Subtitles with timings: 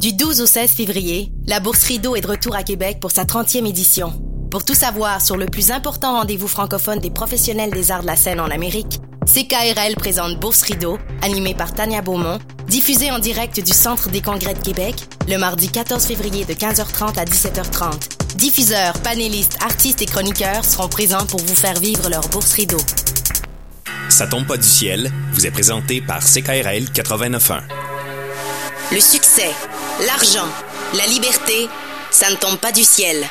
[0.00, 3.24] Du 12 au 16 février, la Bourse Rideau est de retour à Québec pour sa
[3.24, 4.14] 30e édition.
[4.50, 8.16] Pour tout savoir sur le plus important rendez-vous francophone des professionnels des arts de la
[8.16, 13.72] scène en Amérique, CKRL présente Bourse Rideau, animée par Tania Beaumont, diffusée en direct du
[13.74, 14.94] Centre des congrès de Québec,
[15.28, 18.36] le mardi 14 février de 15h30 à 17h30.
[18.36, 22.80] Diffuseurs, panélistes, artistes et chroniqueurs seront présents pour vous faire vivre leur Bourse Rideau.
[24.08, 27.60] Ça tombe pas du ciel vous est présenté par CKRL 89.1.
[28.92, 29.50] Le succès,
[30.06, 30.48] l'argent,
[30.94, 31.68] la liberté,
[32.10, 33.28] ça ne tombe pas du ciel.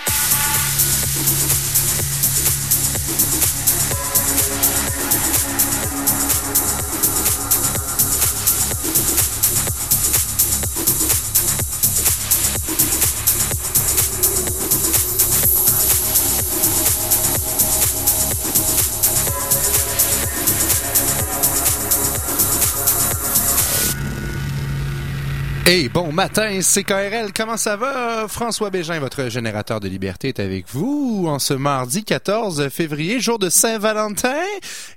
[25.69, 27.31] Hey, bon matin, c'est KRL.
[27.31, 28.27] Comment ça va?
[28.27, 33.37] François Bégin, votre générateur de liberté, est avec vous en ce mardi 14 février, jour
[33.37, 34.41] de Saint-Valentin.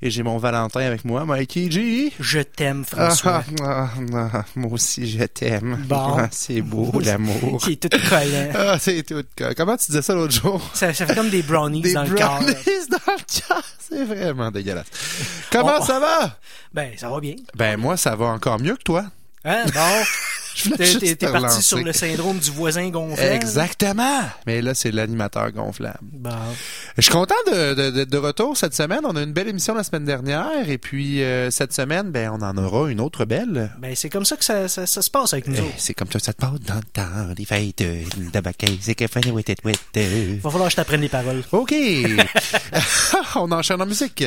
[0.00, 2.10] Et j'ai mon Valentin avec moi, Mikey G.
[2.18, 3.44] Je t'aime, François.
[3.62, 5.76] Ah, ah, ah, moi aussi, je t'aime.
[5.86, 6.16] Bon.
[6.30, 7.60] C'est beau, l'amour.
[7.62, 8.48] Qui est tout collant.
[8.54, 9.22] Ah, c'est tout.
[9.54, 10.70] Comment tu disais ça l'autre jour?
[10.72, 12.38] Ça, ça fait comme des brownies Des dans le corps.
[12.38, 12.54] brownies
[12.90, 13.62] dans le cœur.
[13.78, 14.86] C'est vraiment dégueulasse.
[15.50, 16.38] Comment ça va?
[16.72, 17.34] Ben, ça va bien.
[17.54, 19.04] Ben, moi, ça va encore mieux que toi.
[19.44, 19.64] Hein?
[19.74, 20.04] Bon.
[20.54, 23.24] T'es parti sur le syndrome du voisin gonflant.
[23.24, 24.20] Exactement.
[24.46, 25.98] Mais là, c'est l'animateur gonflable.
[26.02, 26.30] Bon.
[26.96, 29.00] Je suis content de, de, de- retour cette semaine.
[29.04, 32.42] On a une belle émission la semaine dernière et puis euh, cette semaine, ben on
[32.42, 33.72] en aura une autre belle.
[33.80, 36.08] Ben, c'est comme ça que ça, ça, ça se passe avec nous Eh, c'est comme
[36.10, 40.40] ça que ça te passe dans le temps, les fêtes, euh, it with it.
[40.42, 41.42] Va falloir que je t'apprenne les paroles.
[41.50, 41.74] OK.
[43.36, 44.24] on enchaîne en musique.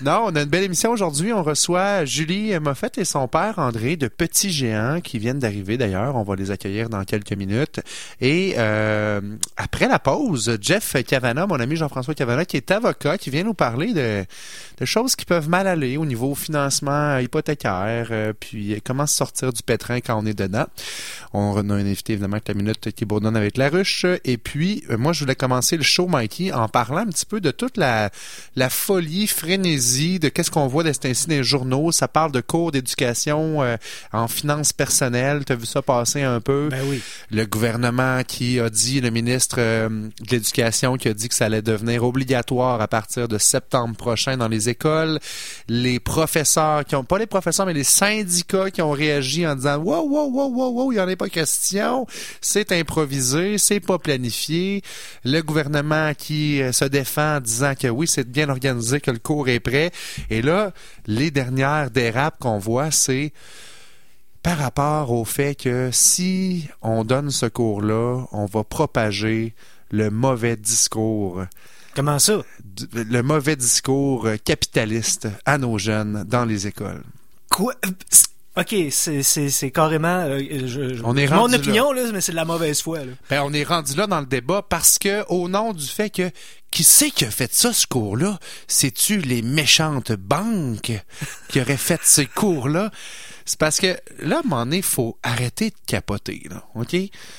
[0.00, 1.32] Non, on a une belle émission aujourd'hui.
[1.32, 6.16] On reçoit Julie Moffett et son père André de Petits Géants qui viennent d'arriver d'ailleurs.
[6.16, 7.80] On va les accueillir dans quelques minutes.
[8.20, 9.20] Et euh,
[9.56, 13.54] après la pause, Jeff Cavana, mon ami Jean-François Cavana, qui est avocat, qui vient nous
[13.54, 14.24] parler de,
[14.84, 20.00] choses qui peuvent mal aller au niveau financement hypothécaire, euh, puis comment sortir du pétrin
[20.00, 20.66] quand on est dedans.
[21.32, 24.06] On a un invité évidemment avec la minute qui bourdonne avec la ruche.
[24.24, 27.40] Et puis, euh, moi, je voulais commencer le show, Mikey, en parlant un petit peu
[27.40, 28.10] de toute la,
[28.70, 31.92] folie, frénésie, de qu'est-ce qu'on voit ainsi dans les journaux.
[31.92, 33.76] Ça parle de cours d'éducation euh,
[34.12, 35.44] en finances personnelles.
[35.48, 36.68] T'as vu ça passer un peu?
[36.70, 37.00] Ben oui.
[37.30, 41.46] le gouvernement qui a dit, le ministre euh, de l'Éducation qui a dit que ça
[41.46, 45.18] allait devenir obligatoire à partir de septembre prochain dans les écoles,
[45.66, 49.78] les professeurs qui ont, pas les professeurs, mais les syndicats qui ont réagi en disant,
[49.78, 52.06] wow, wow, wow, wow, wow, il n'y en a pas question,
[52.42, 54.82] c'est improvisé, c'est pas planifié,
[55.24, 59.18] le gouvernement qui euh, se défend en disant que oui, c'est bien organisé, que le
[59.18, 59.92] cours est prêt,
[60.28, 60.74] et là,
[61.06, 63.32] les dernières dérapes qu'on voit, c'est
[64.42, 69.54] par rapport au fait que si on donne ce cours-là, on va propager
[69.90, 71.42] le mauvais discours,
[71.94, 72.42] Comment ça?
[72.92, 77.02] le mauvais discours euh, capitaliste à nos jeunes dans les écoles.
[77.50, 77.74] Quoi?
[78.56, 80.24] Ok, c'est, carrément.
[80.26, 82.02] euh, je, je- On est mon opinion, là.
[82.12, 83.00] mais c'est de la mauvaise foi.
[83.04, 83.12] Là.
[83.30, 86.30] Ben, on est rendu là dans le débat parce que, au nom du fait que,
[86.70, 88.38] qui c'est qui a fait ça, ce cours-là?
[88.66, 90.92] C'est-tu les méchantes banques
[91.48, 92.90] qui auraient fait ces cours-là?
[93.48, 96.94] C'est parce que, là, à un moment donné, il faut arrêter de capoter, là, OK?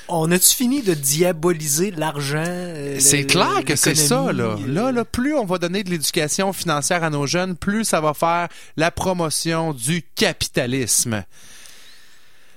[0.07, 2.43] On a-tu fini de diaboliser l'argent?
[2.47, 4.55] euh, C'est clair que c'est ça, là.
[4.55, 7.85] l'économie, Là, euh, là, plus on va donner de l'éducation financière à nos jeunes, plus
[7.85, 11.23] ça va faire la promotion du capitalisme.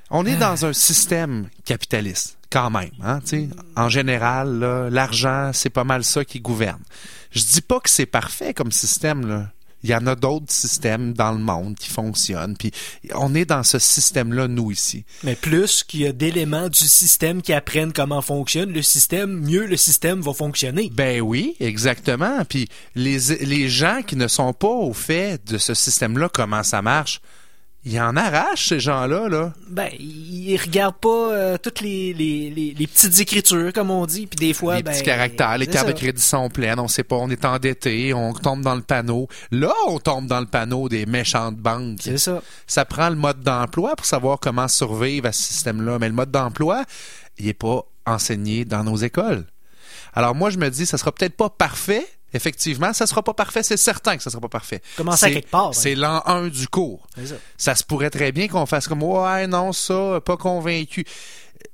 [0.09, 3.19] On est dans un système capitaliste, quand même, hein.
[3.77, 6.81] En général, l'argent, c'est pas mal ça qui gouverne.
[7.33, 9.51] Je dis pas que c'est parfait comme système, là.
[9.83, 12.57] Il y en a d'autres systèmes dans le monde qui fonctionnent.
[12.57, 12.71] Puis
[13.15, 15.05] on est dans ce système-là, nous, ici.
[15.25, 19.67] Mais plus qu'il y a d'éléments du système qui apprennent comment fonctionne le système, mieux
[19.67, 20.91] le système va fonctionner.
[20.95, 22.45] Ben oui, exactement.
[22.45, 26.83] Puis les, les gens qui ne sont pas au fait de ce système-là, comment ça
[26.83, 27.21] marche,
[27.85, 29.53] ils en arrachent, ces gens-là, là.
[29.69, 34.29] Ben, ils regardent pas euh, toutes les, les, les, les petites écritures, comme on dit,
[34.29, 37.03] puis des fois, les ben, petits caractères, les cartes de crédit sont pleines, on sait
[37.03, 39.27] pas, on est endetté, on tombe dans le panneau.
[39.51, 41.99] Là, on tombe dans le panneau des méchantes banques.
[42.03, 42.41] C'est ça.
[42.69, 45.99] Ça prend le mode d'emploi pour savoir comment survivre à ce système-là.
[45.99, 46.85] Mais le mode d'emploi,
[47.39, 49.45] il est pas enseigné dans nos écoles.
[50.15, 52.07] Alors moi, je me dis, ça sera peut-être pas parfait.
[52.35, 54.81] Effectivement, ça sera pas parfait, c'est certain que ça sera pas parfait.
[54.97, 55.73] Commencer à quelque part, hein.
[55.73, 57.07] C'est l'an 1 du cours.
[57.25, 57.35] Ça.
[57.57, 61.05] Ça se pourrait très bien qu'on fasse comme ouais, non, ça, pas convaincu.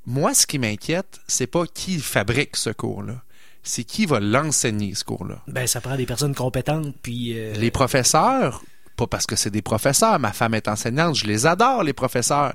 [0.07, 3.23] Moi, ce qui m'inquiète, c'est pas qui fabrique ce cours-là.
[3.63, 5.43] C'est qui va l'enseigner, ce cours-là.
[5.47, 7.35] Ben, ça prend des personnes compétentes, puis...
[7.39, 8.63] euh, Les professeurs,
[8.97, 12.55] pas parce que c'est des professeurs, ma femme est enseignante, je les adore, les professeurs.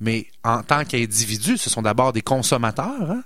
[0.00, 3.10] Mais en tant qu'individus, ce sont d'abord des consommateurs.
[3.10, 3.22] Hein?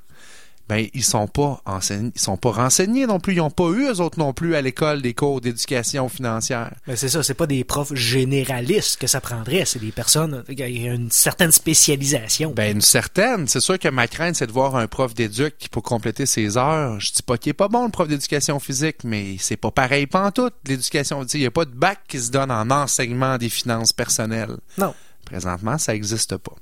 [0.69, 3.87] Ben ils sont pas enseignés, ils sont pas renseignés non plus, ils ont pas eu
[3.87, 6.75] eux autres non plus à l'école des cours d'éducation financière.
[6.87, 10.59] Ben c'est ça, c'est pas des profs généralistes que ça prendrait, c'est des personnes il
[10.59, 12.53] y a une certaine spécialisation.
[12.53, 15.69] Ben une certaine, c'est sûr que ma crainte c'est de voir un prof d'éduc qui
[15.69, 19.05] pour compléter ses heures, je dis pas qu'il est pas bon le prof d'éducation physique,
[19.05, 22.51] mais c'est pas pareil tout l'éducation, il y a pas de bac qui se donne
[22.51, 24.57] en enseignement des finances personnelles.
[24.77, 24.95] Non.
[25.25, 26.55] Présentement, ça existe pas.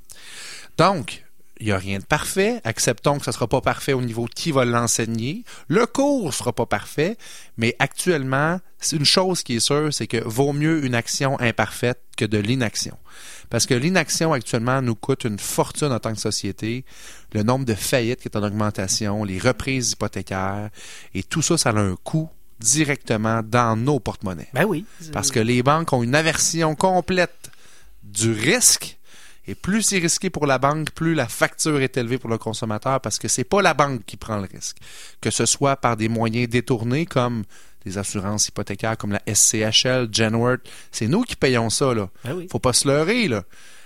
[0.77, 1.23] Donc,
[1.59, 2.61] il n'y a rien de parfait.
[2.63, 5.43] Acceptons que ce ne sera pas parfait au niveau de qui va l'enseigner.
[5.67, 7.17] Le cours ne sera pas parfait,
[7.57, 8.59] mais actuellement,
[8.91, 12.97] une chose qui est sûre, c'est que vaut mieux une action imparfaite que de l'inaction.
[13.49, 16.85] Parce que l'inaction actuellement nous coûte une fortune en tant que société.
[17.33, 20.69] Le nombre de faillites qui est en augmentation, les reprises hypothécaires,
[21.13, 24.49] et tout ça, ça a un coût directement dans nos porte-monnaies.
[24.53, 24.85] Ben oui.
[25.13, 27.51] Parce que les banques ont une aversion complète
[28.03, 28.96] du risque
[29.47, 32.99] et plus c'est risqué pour la banque, plus la facture est élevée pour le consommateur
[32.99, 34.77] parce que c'est pas la banque qui prend le risque.
[35.21, 37.43] Que ce soit par des moyens détournés comme
[37.85, 40.61] des assurances hypothécaires comme la SCHL, Genworth,
[40.91, 42.09] c'est nous qui payons ça, là.
[42.25, 42.47] Ben oui.
[42.51, 43.43] Faut pas se leurrer, là.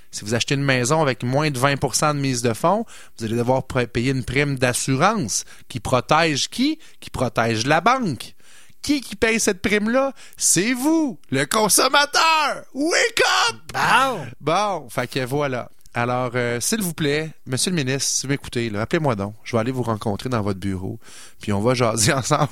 [0.10, 2.86] Si vous achetez une maison avec moins de 20% de mise de fonds,
[3.18, 6.80] vous allez devoir payer une prime d'assurance qui protège qui?
[7.00, 8.36] Qui protège la banque.
[8.82, 10.14] Qui qui paye cette prime-là?
[10.38, 12.64] C'est vous, le consommateur!
[12.74, 13.56] Wake up!
[13.74, 14.26] Bon!
[14.40, 15.70] Bon, fait que voilà.
[15.94, 19.36] Alors, euh, s'il vous plaît, monsieur le ministre, si vous m'écoutez, appelez-moi donc.
[19.44, 21.00] Je vais aller vous rencontrer dans votre bureau,
[21.42, 22.50] puis on va jaser ensemble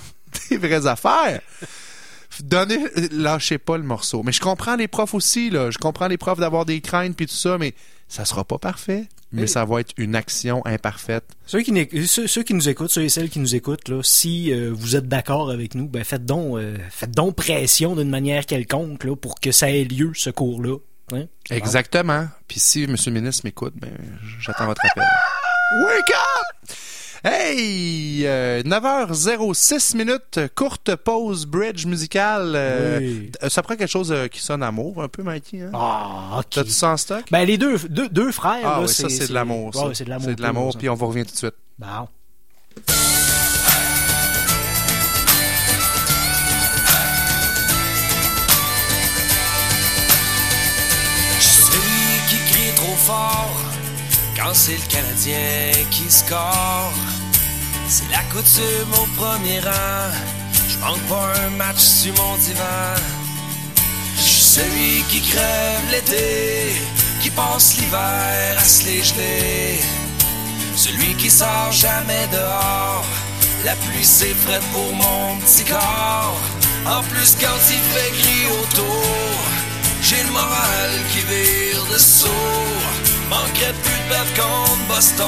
[0.50, 1.42] des vraies affaires.
[2.42, 4.22] Donnez, lâchez pas le morceau.
[4.24, 5.72] Mais je comprends les profs aussi, là.
[5.72, 7.74] Je comprends les profs d'avoir des craintes puis tout ça, mais
[8.08, 11.26] ça sera pas parfait mais ça va être une action imparfaite.
[11.46, 14.72] Ceux qui, ceux, qui nous écoutent, ceux et celles qui nous écoutent, là, si euh,
[14.74, 19.04] vous êtes d'accord avec nous, ben faites donc, euh, faites donc pression d'une manière quelconque
[19.04, 20.78] là, pour que ça ait lieu, ce cours-là.
[21.14, 21.26] Hein?
[21.50, 22.28] Exactement.
[22.48, 22.96] Puis si M.
[23.06, 23.92] le ministre m'écoute, ben,
[24.40, 25.04] j'attends votre appel.
[25.84, 26.70] Wake up!
[27.24, 28.24] Hey!
[28.24, 32.54] 9h06 euh, minutes, courte pause bridge musicale.
[32.56, 35.62] Euh, ça prend quelque chose euh, qui sonne amour un peu, Mikey.
[35.62, 35.72] Hein?
[35.74, 36.50] Ah, ok.
[36.50, 37.26] T'as-tu ça en stock?
[37.30, 38.62] Ben, les deux, deux, deux frères.
[38.64, 39.74] Ah là, oui, ça, c'est de l'amour.
[39.94, 40.26] c'est de l'amour.
[40.30, 41.56] C'est de l'amour, puis on vous revient tout de suite.
[41.78, 42.08] Bon.
[54.54, 56.94] C'est le Canadien qui score.
[57.88, 60.12] C'est la coutume au premier rang.
[60.68, 62.96] Je manque pas un match sur mon divan.
[64.16, 66.74] Je suis celui qui crève l'été,
[67.22, 69.80] qui passe l'hiver à se les geler.
[70.76, 73.06] Celui qui sort jamais dehors.
[73.66, 76.40] La pluie c'est frais pour mon petit corps.
[76.86, 79.40] En plus quand il fait gris autour,
[80.02, 82.89] j'ai le moral qui vire de sourd.
[83.30, 85.28] Manquerait plus de perdre contre Boston.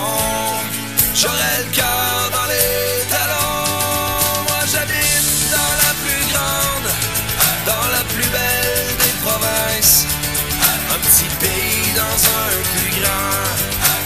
[1.14, 4.44] J'aurais le cœur dans les talons.
[4.50, 6.90] Moi j'habite dans la plus grande,
[7.66, 10.06] dans la plus belle des provinces.
[10.94, 13.38] Un petit pays dans un plus grand,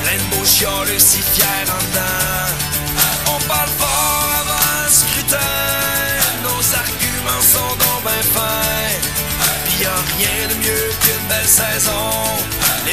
[0.04, 2.52] plein de beaux chioleux si fiers en dedans.
[3.28, 5.38] On parle fort avant le scrutin,
[6.44, 9.00] nos arguments sont donc ben fins.
[9.66, 12.12] Pis y a rien de mieux qu'une belle saison,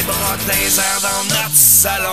[0.03, 2.11] les bras airs dans notre salon.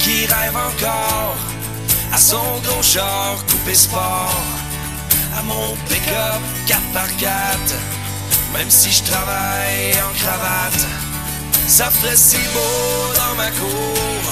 [0.00, 1.36] qui rêve encore
[2.12, 4.42] à son gros char coupé sport,
[5.38, 7.34] à mon pick-up 4 par 4
[8.52, 10.86] même si je travaille en cravate,
[11.66, 14.22] ça ferait si beau dans ma cour,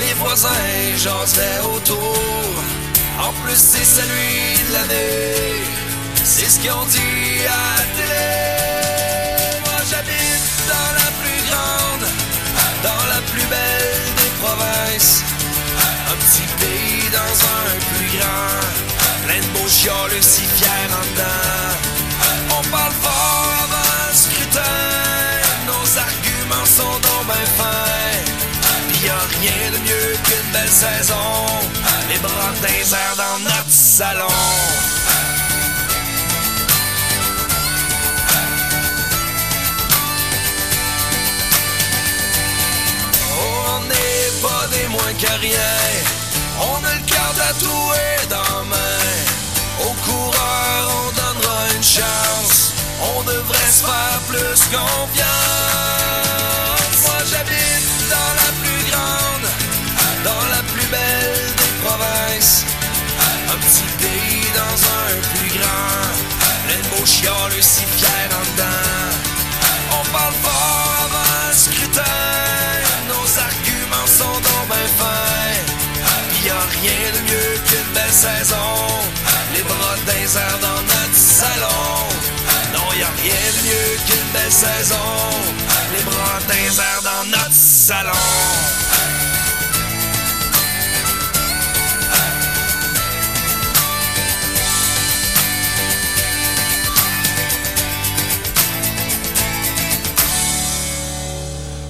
[0.00, 0.48] les voisins
[0.96, 2.54] jaseraient autour,
[3.20, 5.64] en plus c'est celui de l'année,
[6.24, 9.60] c'est ce qu'ils ont dit à la télé.
[9.64, 12.06] Moi j'habite dans la plus grande,
[12.82, 15.22] dans la plus belle province.
[16.10, 18.62] Un petit pays dans un plus grand.
[19.26, 21.02] Plein de beaux chioles si fiers en.
[22.58, 24.60] On parle fort avant le scrutin.
[25.66, 28.22] Nos arguments sont donc ben fins.
[28.88, 31.81] Pis y a rien de mieux qu'une belle saison.
[32.22, 34.28] Bras des airs dans notre salon.
[44.42, 45.78] pas des moins que rien.
[46.60, 49.08] On a le cœur tatoué dans main.
[49.86, 52.72] Aux coureurs, on donnera une chance.
[53.14, 55.41] On devrait se faire plus confiance.
[84.52, 84.96] Saison.
[85.92, 86.02] Les
[86.78, 88.81] airs dans notre salon.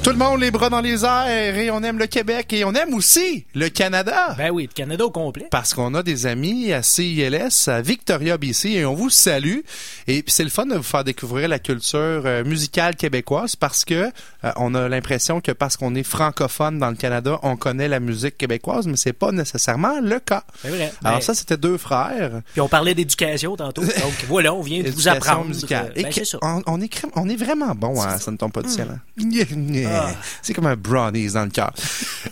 [0.02, 2.72] Tout le monde les bras dans les airs et on aime le Québec et on
[2.74, 4.34] aime aussi le Canada.
[4.36, 5.46] Ben oui, le Canada au complet.
[5.48, 9.60] Parce qu'on a des amis à CILS, à Victoria, BC, et on vous salue.
[10.08, 13.84] Et puis c'est le fun de vous faire découvrir la culture euh, musicale québécoise parce
[13.84, 13.94] que
[14.44, 18.00] euh, on a l'impression que parce qu'on est francophone dans le Canada, on connaît la
[18.00, 20.42] musique québécoise, mais c'est pas nécessairement le cas.
[20.62, 20.92] C'est vrai.
[21.04, 22.40] Alors Ben, ça, c'était deux frères.
[22.50, 23.82] Puis on parlait d'éducation tantôt.
[24.02, 25.44] Donc voilà, on vient de vous apprendre.
[25.46, 25.92] musicale.
[25.96, 26.38] euh, Et ben, ça.
[26.42, 28.88] on, on est, crème- on est vraiment bon, hein, ça ne tombe pas du ciel.
[28.90, 28.98] hein.
[29.94, 30.10] Ah.
[30.40, 31.72] C'est comme un brownies dans le cœur.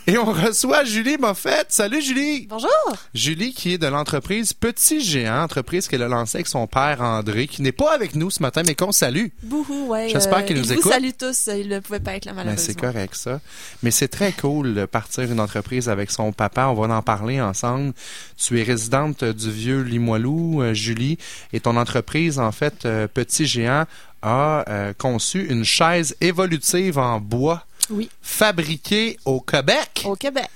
[0.07, 1.65] Et on reçoit Julie Moffett.
[1.69, 2.47] Salut Julie!
[2.49, 2.69] Bonjour.
[3.13, 7.47] Julie qui est de l'entreprise Petit Géant, entreprise qu'elle a lancée avec son père André,
[7.47, 9.27] qui n'est pas avec nous ce matin, mais qu'on salue.
[9.43, 10.09] Bouhou, ouais.
[10.09, 10.91] J'espère qu'il il nous vous écoute.
[10.91, 11.49] salue tous.
[11.55, 12.65] Il ne pouvait pas être là, Ben, malheureusement.
[12.65, 13.39] c'est correct, ça.
[13.83, 16.67] Mais c'est très cool de partir une entreprise avec son papa.
[16.67, 17.93] On va en parler ensemble.
[18.37, 21.17] Tu es résidente du vieux Limoilou, euh, Julie,
[21.53, 23.85] et ton entreprise, en fait, euh, Petit Géant,
[24.21, 28.09] a euh, conçu une chaise évolutive en bois Oui.
[28.21, 30.03] fabriquée au Québec.
[30.05, 30.49] Au Québec.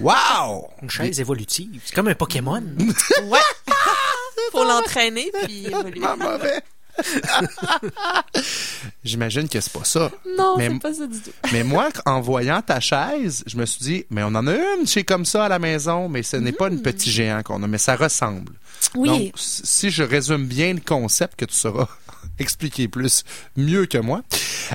[0.00, 0.68] Wow!
[0.82, 1.80] Une chaise évolutive.
[1.84, 2.62] C'est comme un Pokémon.
[3.24, 3.38] Ouais.
[4.52, 6.00] Faut l'entraîner puis évoluer.
[6.00, 6.62] Pas mauvais.
[9.04, 10.10] J'imagine que c'est pas ça.
[10.36, 11.30] Non, Mais- c'est pas ça du tout.
[11.52, 14.86] Mais moi, en voyant ta chaise, je me suis dit, mais on en a une
[14.86, 17.66] chez comme ça à la maison, mais ce n'est pas une petit géant qu'on a,
[17.66, 18.52] mais ça ressemble.
[18.94, 19.08] Oui.
[19.08, 21.88] Donc, si je résume bien le concept que tu sauras
[22.38, 23.24] expliquer plus,
[23.56, 24.22] mieux que moi,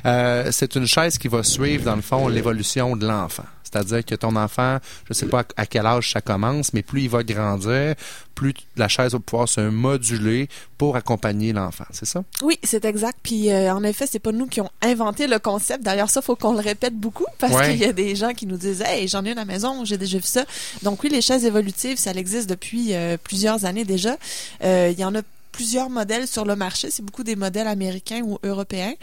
[0.06, 3.46] euh, c'est une chaise qui va suivre, dans le fond, l'évolution de l'enfant.
[3.64, 4.78] C'est-à-dire que ton enfant,
[5.10, 7.96] je sais pas à quel âge ça commence, mais plus il va grandir,
[8.36, 11.86] plus la chaise va pouvoir se moduler pour accompagner l'enfant.
[11.90, 12.24] C'est ça?
[12.44, 13.18] Oui, c'est exact.
[13.24, 15.84] Puis euh, en effet, c'est pas nous qui ont inventé le concept.
[15.84, 17.72] D'ailleurs, ça faut qu'on le répète beaucoup parce Ouais.
[17.72, 19.84] qu'il y a des gens qui nous disent "Hey, j'en ai une à la maison,
[19.86, 20.46] j'ai déjà vu ça."
[20.84, 24.18] Donc oui, les chaises évolutives, ça existe depuis euh, plusieurs années déjà.
[24.64, 25.22] Euh, il y en a
[25.54, 28.94] plusieurs modèles sur le marché, c'est beaucoup des modèles américains ou européens.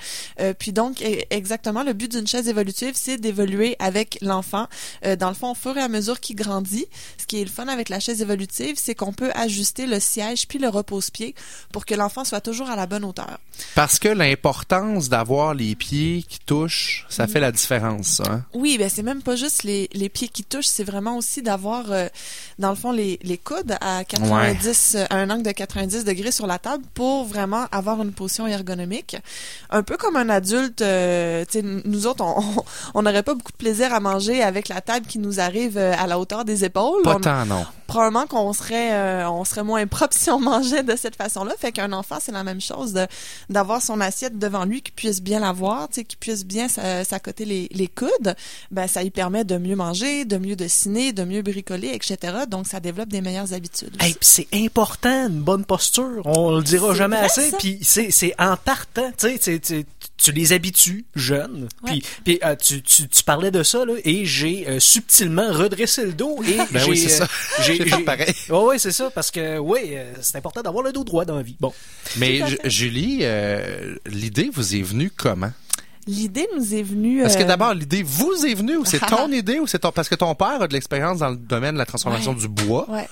[0.41, 4.67] Euh, puis donc e- exactement le but d'une chaise évolutive, c'est d'évoluer avec l'enfant
[5.07, 6.87] euh, dans le fond au fur et à mesure qu'il grandit.
[7.17, 10.47] Ce qui est le fun avec la chaise évolutive, c'est qu'on peut ajuster le siège
[10.49, 11.35] puis le repose-pied
[11.73, 13.39] pour que l'enfant soit toujours à la bonne hauteur.
[13.75, 18.43] Parce que l'importance d'avoir les pieds qui touchent, ça fait la différence, hein?
[18.55, 21.93] Oui, ben c'est même pas juste les, les pieds qui touchent, c'est vraiment aussi d'avoir
[21.93, 22.09] euh,
[22.59, 26.33] dans le fond les, les coudes à 90 euh, à un angle de 90 degrés
[26.41, 29.15] sur la table pour vraiment avoir une position ergonomique.
[29.69, 31.45] Un peu comme un adulte, euh,
[31.85, 32.25] nous autres
[32.95, 35.93] on n'aurait pas beaucoup de plaisir à manger avec la table qui nous arrive euh,
[35.99, 37.03] à la hauteur des épaules.
[37.03, 37.67] Pas On- tant, non.
[37.91, 41.53] Probablement qu'on serait euh, on serait moins propre si on mangeait de cette façon-là.
[41.59, 43.07] Fait qu'un enfant, c'est la même chose de
[43.49, 46.69] d'avoir son assiette devant lui, qu'il puisse bien la voir, tu sais, qu'il puisse bien
[46.69, 48.35] s'a- s'accoter les, les coudes.
[48.71, 52.45] Ben ça lui permet de mieux manger, de mieux dessiner, de mieux bricoler, etc.
[52.49, 53.97] Donc ça développe des meilleures habitudes.
[54.01, 56.23] Hey, pis c'est important, une bonne posture.
[56.27, 57.51] On le dira jamais vrai, assez.
[57.59, 59.61] Puis c'est, c'est en partant, tu sais,
[60.23, 61.69] tu- les habitues jeunes.
[61.85, 66.05] Puis, puis euh, tu, tu, tu parlais de ça, là, et j'ai euh, subtilement redressé
[66.05, 66.39] le dos.
[66.47, 67.63] Et Ben j'ai, oui, c'est euh, ça.
[67.63, 68.35] J'ai fait pareil.
[68.51, 71.37] Ouais, ouais, c'est ça, parce que, oui, euh, c'est important d'avoir le dos droit dans
[71.37, 71.57] la vie.
[71.61, 71.73] Bon.
[72.17, 72.41] Mais.
[72.65, 75.53] Julie, euh, l'idée vous est venue comment?
[76.07, 77.23] L'idée nous est venue.
[77.23, 80.09] Est-ce que d'abord l'idée vous est venue ou c'est ton idée ou c'est ton parce
[80.09, 82.39] que ton père a de l'expérience dans le domaine de la transformation Ouais.
[82.39, 82.89] du bois?
[82.91, 83.07] Ouais.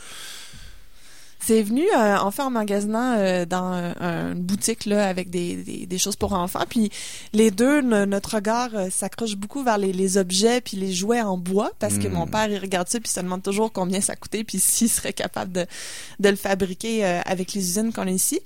[1.48, 5.56] C'est venu euh, en fait en magasinant euh, dans euh, une boutique là avec des,
[5.56, 6.64] des, des choses pour enfants.
[6.68, 6.90] Puis
[7.32, 11.22] les deux, no- notre regard euh, s'accroche beaucoup vers les, les objets puis les jouets
[11.22, 12.12] en bois parce que Hmm.
[12.12, 15.14] mon père il regarde ça puis se demande toujours combien ça coûtait puis s'il serait
[15.14, 15.64] capable de,
[16.20, 18.40] de le fabriquer euh, avec les usines qu'on a ici.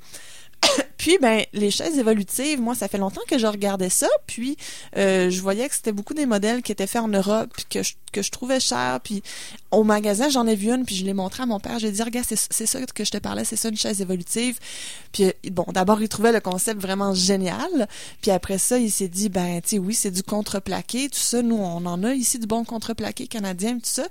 [0.96, 4.56] Puis ben les chaises évolutives, moi ça fait longtemps que je regardais ça, puis
[4.96, 7.82] euh, je voyais que c'était beaucoup des modèles qui étaient faits en Europe, puis que
[7.82, 9.24] je, que je trouvais cher, puis
[9.72, 12.02] au magasin j'en ai vu une, puis je l'ai montré à mon père, j'ai dit
[12.02, 14.58] regarde c'est ça que je te parlais, c'est ça une chaise évolutive.
[15.12, 17.88] Puis euh, bon d'abord il trouvait le concept vraiment génial,
[18.20, 21.42] puis après ça il s'est dit ben tu sais oui c'est du contreplaqué, tout ça
[21.42, 24.04] nous on en a ici du bon contreplaqué canadien, tout ça.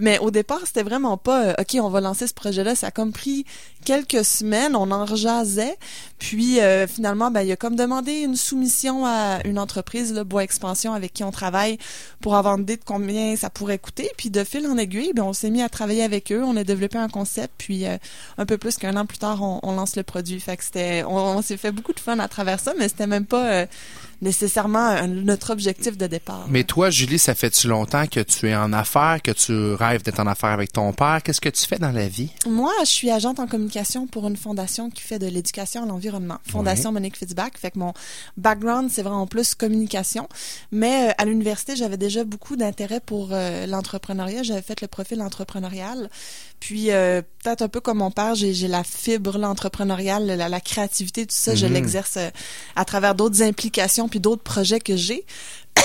[0.00, 2.88] Mais au départ c'était vraiment pas euh, ok on va lancer ce projet là, ça
[2.88, 3.44] a comme pris
[3.84, 5.76] quelques semaines, on en jasait.
[6.18, 10.44] Puis euh, finalement, ben, il a comme demandé une soumission à une entreprise, le Bois
[10.44, 11.78] Expansion, avec qui on travaille,
[12.20, 14.10] pour avoir une idée de combien ça pourrait coûter.
[14.16, 16.42] Puis de fil en aiguille, ben, on s'est mis à travailler avec eux.
[16.44, 17.96] On a développé un concept, puis euh,
[18.36, 20.40] un peu plus qu'un an plus tard, on, lance le produit.
[20.40, 23.26] Fait c'était, on, on s'est fait beaucoup de fun à travers ça, mais c'était même
[23.26, 23.66] pas euh,
[24.22, 26.46] nécessairement notre objectif de départ.
[26.48, 30.20] Mais toi, Julie, ça fait-tu longtemps que tu es en affaires, que tu rêves d'être
[30.20, 31.20] en affaires avec ton père?
[31.22, 32.30] Qu'est-ce que tu fais dans la vie?
[32.46, 36.38] Moi, je suis agente en communication pour une fondation qui fait de l'éducation à l'environnement.
[36.50, 37.52] Fondation Monique Fitzbach.
[37.58, 37.92] Fait que mon
[38.36, 40.28] background, c'est vraiment plus communication.
[40.72, 44.42] Mais euh, à l'université, j'avais déjà beaucoup d'intérêt pour euh, l'entrepreneuriat.
[44.42, 46.10] J'avais fait le profil entrepreneurial.
[46.60, 50.60] Puis, euh, peut-être un peu comme mon père, j'ai la fibre là, entrepreneuriale, la, la
[50.60, 51.72] créativité, tout ça, je Mhm.
[51.72, 52.18] l'exerce
[52.74, 55.24] à travers d'autres implications puis d'autres projets que j'ai.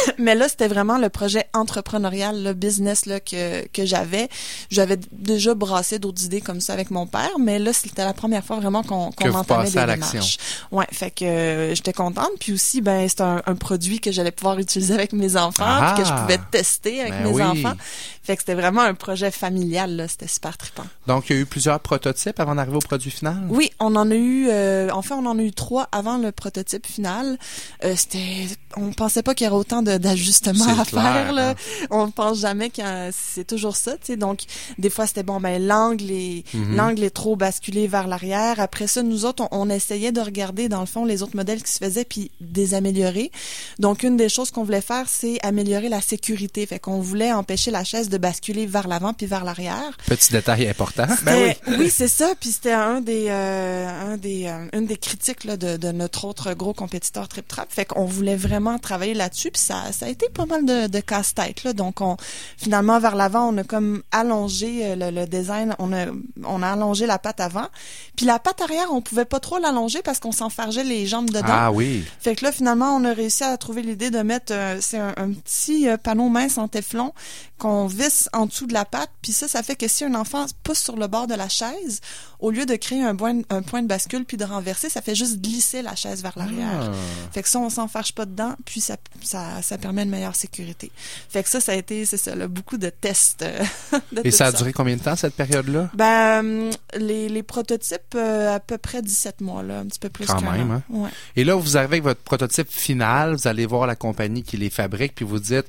[0.17, 4.29] Mais là, c'était vraiment le projet entrepreneurial, le business là, que, que j'avais.
[4.69, 8.43] J'avais déjà brassé d'autres idées comme ça avec mon père, mais là, c'était la première
[8.43, 10.37] fois vraiment qu'on vous entamait des à démarches.
[10.71, 12.29] Ouais, fait que euh, j'étais contente.
[12.39, 15.93] Puis aussi, ben, c'est un, un produit que j'allais pouvoir utiliser avec mes enfants, Ah!
[15.95, 17.43] puis que je pouvais tester avec Ben mes oui.
[17.43, 17.75] enfants.
[18.23, 20.07] Fait que c'était vraiment un projet familial, là.
[20.07, 20.85] C'était super trippant.
[21.07, 23.43] Donc, il y a eu plusieurs prototypes avant d'arriver au produit final?
[23.49, 26.31] Oui, on en a eu, euh, en fait, on en a eu trois avant le
[26.31, 27.37] prototype final.
[27.83, 28.47] Euh, c'était,
[28.77, 31.49] on pensait pas qu'il y aurait autant de- d'ajustements à clair, faire, là.
[31.51, 31.55] hein.
[31.91, 34.17] On pense jamais que c'est toujours ça, tu sais.
[34.17, 34.41] Donc,
[34.77, 36.75] des fois, c'était bon, ben, l'angle est, Mhm.
[36.75, 38.59] l'angle est trop basculé vers l'arrière.
[38.59, 41.63] Après ça, nous autres, on, on essayait de regarder, dans le fond, les autres modèles
[41.63, 43.31] qui se faisaient puis des améliorer.
[43.79, 46.65] Donc, une des choses qu'on voulait faire, c'est améliorer la sécurité.
[46.65, 49.97] Fait qu'on voulait empêcher la chaise de basculer vers l'avant puis vers l'arrière.
[50.05, 51.05] Petit détail important.
[51.17, 52.33] C'était- oui, c'est ça.
[52.39, 56.25] Puis c'était un des, euh, un des, euh, une des critiques là, de, de notre
[56.25, 57.71] autre gros compétiteur Trip Trap.
[57.71, 59.51] Fait qu'on voulait vraiment travailler là-dessus.
[59.51, 61.63] Puis ça, ça a été pas mal de, de casse-tête.
[61.63, 61.73] Là.
[61.73, 62.17] Donc on,
[62.57, 65.75] finalement vers l'avant, on a comme allongé euh, le, le design.
[65.79, 66.07] On a,
[66.43, 67.67] on a allongé la patte avant.
[68.15, 71.47] Puis la patte arrière, on pouvait pas trop l'allonger parce qu'on s'enfargeait les jambes dedans.
[71.47, 72.03] Ah oui.
[72.19, 75.13] Fait que là, finalement, on a réussi à trouver l'idée de mettre, euh, c'est un,
[75.17, 77.13] un petit euh, panneau mince en téflon
[77.57, 79.09] qu'on visse en dessous de la patte.
[79.21, 82.01] Puis ça, ça fait que si un enfant pousse sur le bord de la chaise,
[82.43, 85.15] au lieu de créer un point, un point de bascule puis de renverser, ça fait
[85.15, 86.91] juste glisser la chaise vers l'arrière.
[86.91, 86.91] Ah.
[87.31, 90.91] Fait que ça, on s'enfarge pas dedans, puis ça, ça, ça permet une meilleure sécurité.
[91.29, 93.43] Fait que ça, ça a été, c'est ça, là, beaucoup de tests.
[93.43, 93.63] euh,
[94.11, 95.89] de Et ça a duré combien de temps, cette période-là?
[95.93, 100.25] Ben, les, les prototypes, euh, à peu près 17 mois, là, un petit peu plus
[100.25, 100.83] Quand même, hein?
[100.89, 101.09] Ouais.
[101.37, 104.69] Et là, vous arrivez avec votre prototype final, vous allez voir la compagnie qui les
[104.69, 105.67] fabrique, puis vous dites,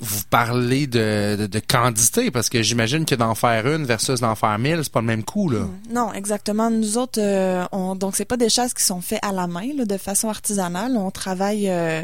[0.00, 4.58] vous parlez de, de, quantité, parce que j'imagine que d'en faire une versus d'en faire
[4.58, 5.60] mille, c'est pas le même coût, là.
[5.90, 6.70] Non, exactement.
[6.70, 9.68] Nous autres, euh, on, donc c'est pas des chaises qui sont faites à la main,
[9.76, 10.96] de façon artisanale.
[10.96, 12.02] On travaille euh,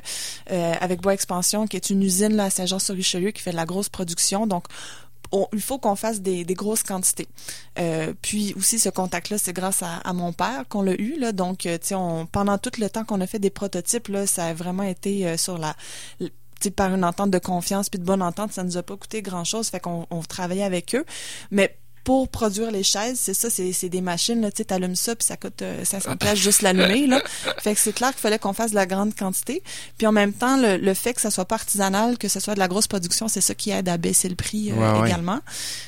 [0.53, 3.67] euh, avec Bois Expansion, qui est une usine là, à Saint-Jean-sur-Richelieu qui fait de la
[3.67, 4.47] grosse production.
[4.47, 4.65] Donc
[5.33, 7.27] on- il faut qu'on fasse des, grosses quantités.
[7.79, 11.19] Euh, puis aussi ce contact-là, c'est grâce à, mon père qu'on l'a eu.
[11.19, 14.55] Là, donc, on- pendant tout le temps qu'on a fait des prototypes, là, ça a
[14.55, 15.75] vraiment été sur la
[16.71, 19.45] par une entente de confiance puis de bonne entente, ça nous a pas coûté grand
[19.45, 21.05] chose, fait qu'on on travaillait avec eux.
[21.51, 25.15] Mais pour produire les chaises, c'est ça, c'est des machines, là, tu sais, t'allumes ça,
[25.15, 27.23] puis ça coûte euh, 500 pièces juste l'allumer, là.
[27.59, 29.63] Fait que c'est clair qu'il fallait qu'on fasse de la grande quantité.
[29.99, 32.55] Puis en même temps, le, le fait que ça soit pas artisanal, que ce soit
[32.55, 35.09] de la grosse production, c'est ça qui aide à baisser le prix euh, Ouais, ouais.
[35.09, 35.41] également.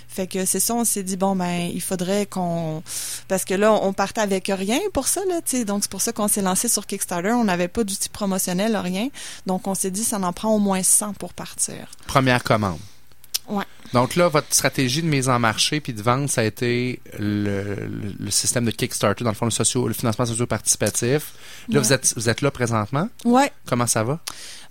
[0.09, 2.85] Fait que c'est ça, on s'est dit, bon, ben, il faudrait qu'on...
[3.27, 5.65] Parce que là, on partait avec rien pour ça, là, tu sais.
[5.65, 7.33] Donc, c'est pour ça qu'on s'est lancé sur Kickstarter.
[7.33, 9.09] On n'avait pas d'outils promotionnels, rien.
[9.47, 11.89] Donc, on s'est dit, ça en prend au moins 100 pour partir.
[12.07, 12.79] Première commande.
[13.49, 13.65] Ouais.
[13.95, 17.65] Donc là, votre stratégie de mise en marché puis de vente, ça a été le,
[17.87, 21.33] le, le système de Kickstarter, dans le fond, le, socio, le financement socio-participatif.
[21.69, 21.87] Là, Ouais.
[21.87, 23.09] vous, êtes, vous êtes là présentement.
[23.25, 23.51] Ouais.
[23.67, 24.21] Comment ça va?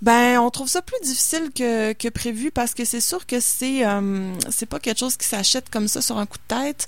[0.02, 3.88] Ben, on trouve ça plus difficile que, que prévu parce que c'est sûr que c'est
[3.88, 6.86] euh, c'est pas quelque chose qui s'achète comme ça sur un coup de tête.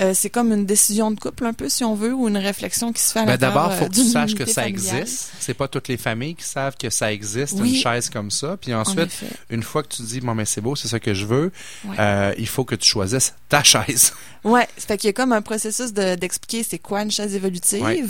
[0.00, 2.92] Euh, c'est comme une décision de couple un peu si on veut ou une réflexion
[2.92, 4.96] qui se fait à Ben, D'abord, il faut euh, que tu saches que ça familiale.
[5.02, 5.30] existe.
[5.38, 7.76] C'est pas toutes les familles qui savent que ça existe, Oui.
[7.76, 8.56] une chaise comme ça.
[8.60, 9.12] Puis En ensuite,
[9.50, 11.52] une fois que tu dis, bon, mais c'est beau, c'est ça que je veux,
[11.84, 11.96] Ouais.
[11.98, 14.12] euh, il faut que tu choisisses ta chaise.
[14.46, 17.82] Ça fait qu'il y a comme un processus de- d'expliquer c'est quoi une chaise évolutive.
[17.84, 18.04] Ouais.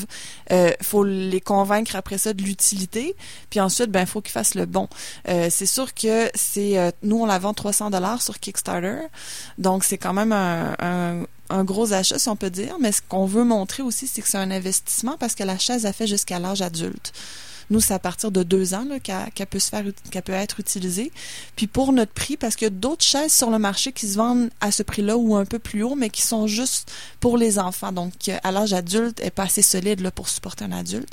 [0.53, 3.17] Euh, faut les convaincre après ça de l'utilité,
[3.49, 4.87] puis ensuite ben faut qu'ils fassent le bon.
[5.29, 8.99] Euh, c'est sûr que c'est nous on la vend 300 dollars sur Kickstarter,
[9.57, 13.01] donc c'est quand même un, un un gros achat, si on peut dire, mais ce
[13.09, 16.09] qu'on veut montrer aussi, c'est que c'est un investissement parce que la chaise a fait
[16.09, 17.13] jusqu'à l'âge adulte.
[17.71, 19.71] Nous, c'est à partir de deux ans qu'elle peut se
[20.21, 21.13] peut être utilisée.
[21.57, 24.17] Puis pour notre prix, parce qu'il y a d'autres chaises sur le marché qui se
[24.17, 27.59] vendent à ce prix-là ou un peu plus haut, mais qui sont juste pour les
[27.59, 27.93] enfants.
[27.93, 31.09] Donc, euh, à l'âge adulte, elle est pas assez solide là, pour supporter un adulte.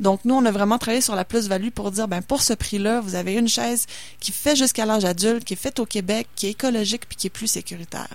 [0.00, 3.00] Donc, nous, on a vraiment travaillé sur la plus-value pour dire, ben pour ce prix-là,
[3.00, 3.86] vous avez une chaise
[4.20, 7.26] qui fait jusqu'à l'âge adulte, qui est faite au Québec, qui est écologique puis qui
[7.28, 8.14] est plus sécuritaire.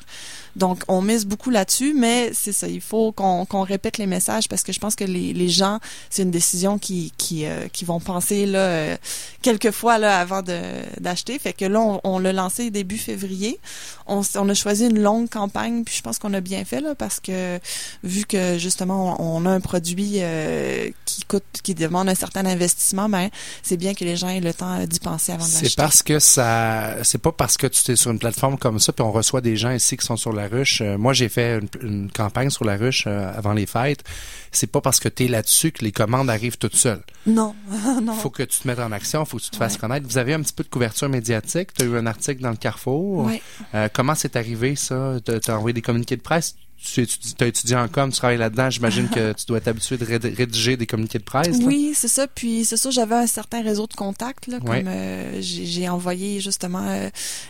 [0.55, 4.47] Donc, on mise beaucoup là-dessus, mais c'est ça, il faut qu'on qu'on répète les messages
[4.49, 7.85] parce que je pense que les, les gens, c'est une décision qui, qui, euh, qui
[7.85, 8.97] vont penser là euh,
[9.41, 10.59] quelques fois là avant de
[10.99, 11.37] d'acheter.
[11.39, 13.59] Fait que là, on, on l'a lancé début février.
[14.07, 16.95] On, on a choisi une longue campagne, puis je pense qu'on a bien fait là
[16.95, 17.59] parce que
[18.03, 22.45] vu que justement on, on a un produit euh, qui coûte, qui demande un certain
[22.45, 23.29] investissement, ben
[23.63, 25.69] c'est bien que les gens aient le temps d'y penser avant de l'acheter.
[25.69, 28.91] C'est parce que ça, c'est pas parce que tu es sur une plateforme comme ça,
[28.93, 30.81] puis on reçoit des gens ici qui sont sur la ruche.
[30.81, 34.03] Euh, moi, j'ai fait une, une campagne sur la ruche euh, avant les fêtes.
[34.51, 37.01] C'est pas parce que tu es là-dessus que les commandes arrivent toutes seules.
[37.25, 37.55] Non,
[38.03, 38.13] non.
[38.13, 40.07] Faut que tu te mettes en action, faut que tu te fasses connaître.
[40.07, 41.73] Vous avez un petit peu de couverture médiatique.
[41.73, 43.25] Tu as eu un article dans le Carrefour.
[43.25, 43.41] Ouais.
[43.75, 45.15] Euh, comment c'est arrivé ça?
[45.25, 46.55] Tu as envoyé des communiqués de presse?
[46.83, 47.05] Tu
[47.39, 50.35] as étudié en com, tu travailles là-dedans, j'imagine que tu dois être habitué de réd-
[50.35, 51.47] rédiger des communiqués de presse.
[51.59, 51.65] là.
[51.65, 52.27] Oui, c'est ça.
[52.27, 54.47] Puis c'est sûr, j'avais un certain réseau de contacts.
[54.47, 57.09] Là, comme euh, j'ai envoyé justement euh,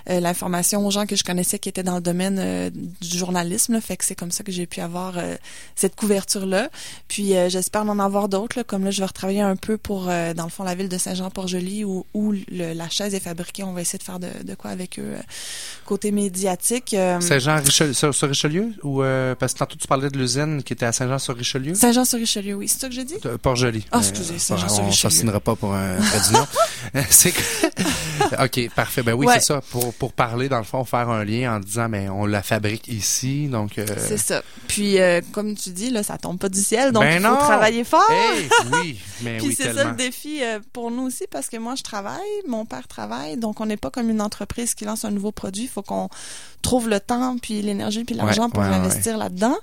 [0.09, 3.73] euh, l'information aux gens que je connaissais qui étaient dans le domaine euh, du journalisme.
[3.73, 5.15] Là, fait que c'est comme ça que j'ai pu avoir
[5.75, 6.69] cette couverture-là.
[7.07, 8.57] Puis j'espère en avoir d'autres.
[8.57, 10.97] là, Comme là, je vais retravailler un peu pour, dans le fond, la ville de
[10.97, 13.63] Saint-Jean-Port-Joli où, où le- la chaise est fabriquée.
[13.63, 15.21] On va essayer de faire de, de quoi avec eux euh,
[15.85, 16.95] côté médiatique.
[17.19, 18.73] Saint-Jean-Richelieu, sur, sur Richelieu?
[18.83, 21.73] Ou, euh, parce que tantôt tu parlais de l'usine qui était à Saint-Jean-sur-Richelieu?
[21.75, 22.67] Saint-Jean-sur-Richelieu, oui.
[22.67, 23.15] C'est ça que j'ai dit?
[23.41, 23.85] Port-Joli.
[23.91, 24.89] Ah, excusez, Saint-Jean-sur-Richelieu.
[24.89, 25.97] On s'assinera pas pour un
[27.09, 27.41] c'est que-
[28.43, 29.03] OK, parfait.
[29.03, 29.35] Ben oui, Ouais.
[29.35, 29.61] c'est ça.
[29.61, 32.87] Pour, pour parler, dans le fond, faire un lien en disant, mais on la fabrique
[32.87, 33.77] ici, donc...
[33.77, 34.41] euh, C'est ça.
[34.67, 37.27] Puis, euh, comme tu dis, là, ça tombe pas du ciel, donc Ben il faut
[37.33, 37.37] non!
[37.37, 38.09] travailler fort.
[38.09, 41.57] Hey, oui, mais Puis oui, c'est ça le défi euh, pour nous aussi parce que
[41.57, 45.05] moi je travaille, mon père travaille, donc on n'est pas comme une entreprise qui lance
[45.05, 45.63] un nouveau produit.
[45.63, 46.09] Il faut qu'on
[46.61, 48.75] trouve le temps, puis l'énergie, puis l'argent Ouais, pour ouais, ouais.
[49.11, 49.57] Investir là-dedans.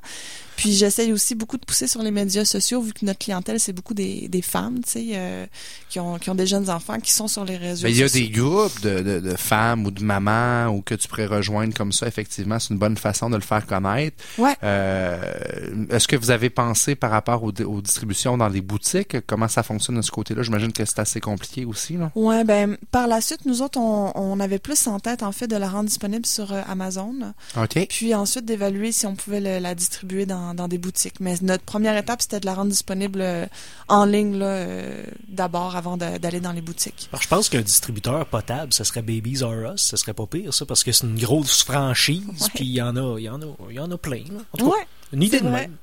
[0.57, 3.73] Puis j'essaye aussi beaucoup de pousser sur les médias sociaux vu que notre clientèle c'est
[3.73, 5.47] beaucoup des, des femmes, tu sais, euh,
[5.89, 8.03] qui ont qui ont des jeunes enfants qui sont sur les réseaux Ben, il y
[8.03, 8.27] a sociaux.
[8.27, 11.93] des groupes de, de, de femmes ou de mamans ou que tu pourrais rejoindre comme
[11.93, 14.17] ça, effectivement, c'est une bonne façon de le faire connaître.
[14.37, 14.57] Ouais.
[14.65, 19.17] Euh, Est-ce que vous avez pensé par rapport aux, aux distributions dans les boutiques?
[19.29, 20.43] Comment ça fonctionne de ce côté-là?
[20.43, 21.93] J'imagine que c'est assez compliqué aussi.
[21.97, 22.11] Là.
[22.17, 25.47] Ouais, ben par la suite, nous autres, on, on avait plus en tête en fait
[25.47, 27.15] de la rendre disponible sur euh, Amazon.
[27.57, 27.87] OK.
[27.89, 31.21] puis ensuite d'évaluer si on pouvait le- la distribuer dans, dans des boutiques.
[31.21, 33.47] Mais notre première étape, c'était de la rendre disponible euh,
[33.89, 37.09] en ligne là, euh, d'abord avant d'aller dans les boutiques.
[37.13, 39.83] Alors, je pense qu'un distributeur potable, ce serait Babies R Us.
[39.83, 42.23] Ce serait pas pire, ça, parce que c'est une grosse franchise,
[42.55, 44.25] puis il y en a, il y en a, il y en a plein.
[44.31, 44.41] là.
[44.53, 45.63] En tout cas, Ouais, une idée de vrai.
[45.63, 45.77] même.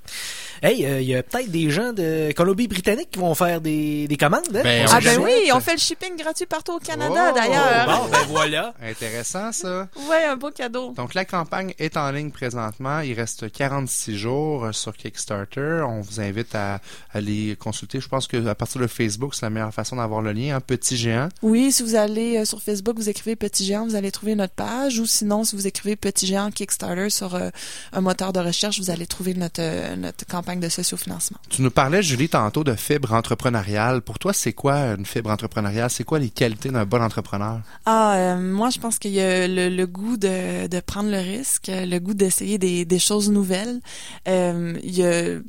[0.61, 4.17] Hey, euh, il y a peut-être des gens de Colombie-Britannique qui vont faire des, des
[4.17, 4.41] commandes.
[4.55, 4.61] Hein?
[4.63, 7.85] Ben, Ah ben oui, on fait le shipping gratuit partout au Canada Oh, d'ailleurs.
[7.87, 8.73] Bon, ben voilà.
[8.81, 9.87] Intéressant, ça.
[10.09, 10.91] Ouais, un beau cadeau.
[10.93, 12.99] Donc, la campagne est en ligne présentement.
[13.01, 15.83] Il reste 46 jours euh, sur Kickstarter.
[15.87, 16.79] On vous invite à
[17.13, 17.99] aller consulter.
[17.99, 20.55] Je pense que à partir de Facebook, c'est la meilleure façon d'avoir le lien.
[20.55, 21.29] Un petit géant.
[21.41, 24.53] Oui, si vous allez euh, sur Facebook, vous écrivez Petit Géant, vous allez trouver notre
[24.53, 24.99] page.
[24.99, 27.49] Ou sinon, si vous écrivez Petit Géant Kickstarter sur euh,
[27.93, 31.37] un moteur de recherche, vous allez trouver notre, euh, notre campagne de sociofinancement.
[31.49, 34.01] Tu nous parlais, Julie, tantôt de fibre entrepreneuriale.
[34.01, 35.89] Pour toi, c'est quoi une fibre entrepreneuriale?
[35.89, 37.61] C'est quoi les qualités d'un bon entrepreneur?
[37.85, 41.17] Ah, euh, moi, je pense qu'il y a le, le goût de, de prendre le
[41.19, 43.81] risque, le goût d'essayer des, des choses nouvelles.
[44.27, 45.39] Euh, il y a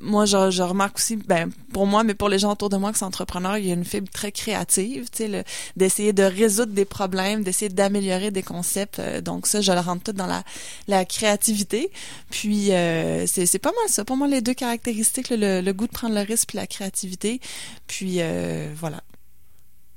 [0.00, 2.98] moi, je, remarque aussi, ben, pour moi, mais pour les gens autour de moi qui
[2.98, 5.44] sont entrepreneurs, il y a une fibre très créative, tu sais,
[5.76, 8.98] d'essayer de résoudre des problèmes, d'essayer d'améliorer des concepts.
[8.98, 10.44] Euh, donc ça, je le rentre tout dans la,
[10.86, 11.90] la créativité.
[12.30, 14.04] Puis euh, c'est pas mal ça.
[14.04, 17.40] Pour moi, les deux caractéristiques, le goût de prendre le risque puis la créativité.
[17.86, 19.02] Puis euh, voilà.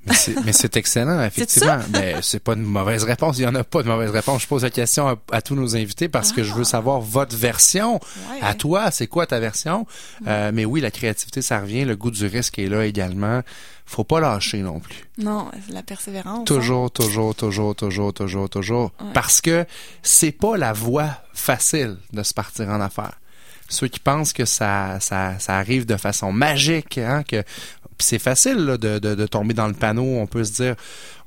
[0.05, 1.77] Mais c'est, excellent, effectivement.
[1.93, 3.37] Mais c'est pas une mauvaise réponse.
[3.37, 4.41] Il y en a pas de mauvaise réponse.
[4.41, 7.35] Je pose la question à, à tous nos invités parce que je veux savoir votre
[7.37, 7.95] version.
[7.95, 8.39] Ouais.
[8.41, 9.85] À toi, c'est quoi ta version?
[10.27, 11.85] Euh, mais oui, la créativité, ça revient.
[11.85, 13.41] Le goût du risque est là également.
[13.85, 15.09] Faut pas lâcher non plus.
[15.17, 16.39] Non, la persévérance.
[16.39, 16.43] hein.
[16.45, 18.91] Toujours, toujours, toujours, toujours, toujours, toujours.
[19.01, 19.07] Ouais.
[19.13, 19.65] Parce que
[20.01, 23.19] c'est pas la voie facile de se partir en affaires.
[23.71, 27.43] Ceux qui pensent que ça, ça, ça arrive de façon magique, hein, que
[27.97, 30.03] c'est facile de, de, tomber dans le panneau.
[30.03, 30.75] On peut se dire,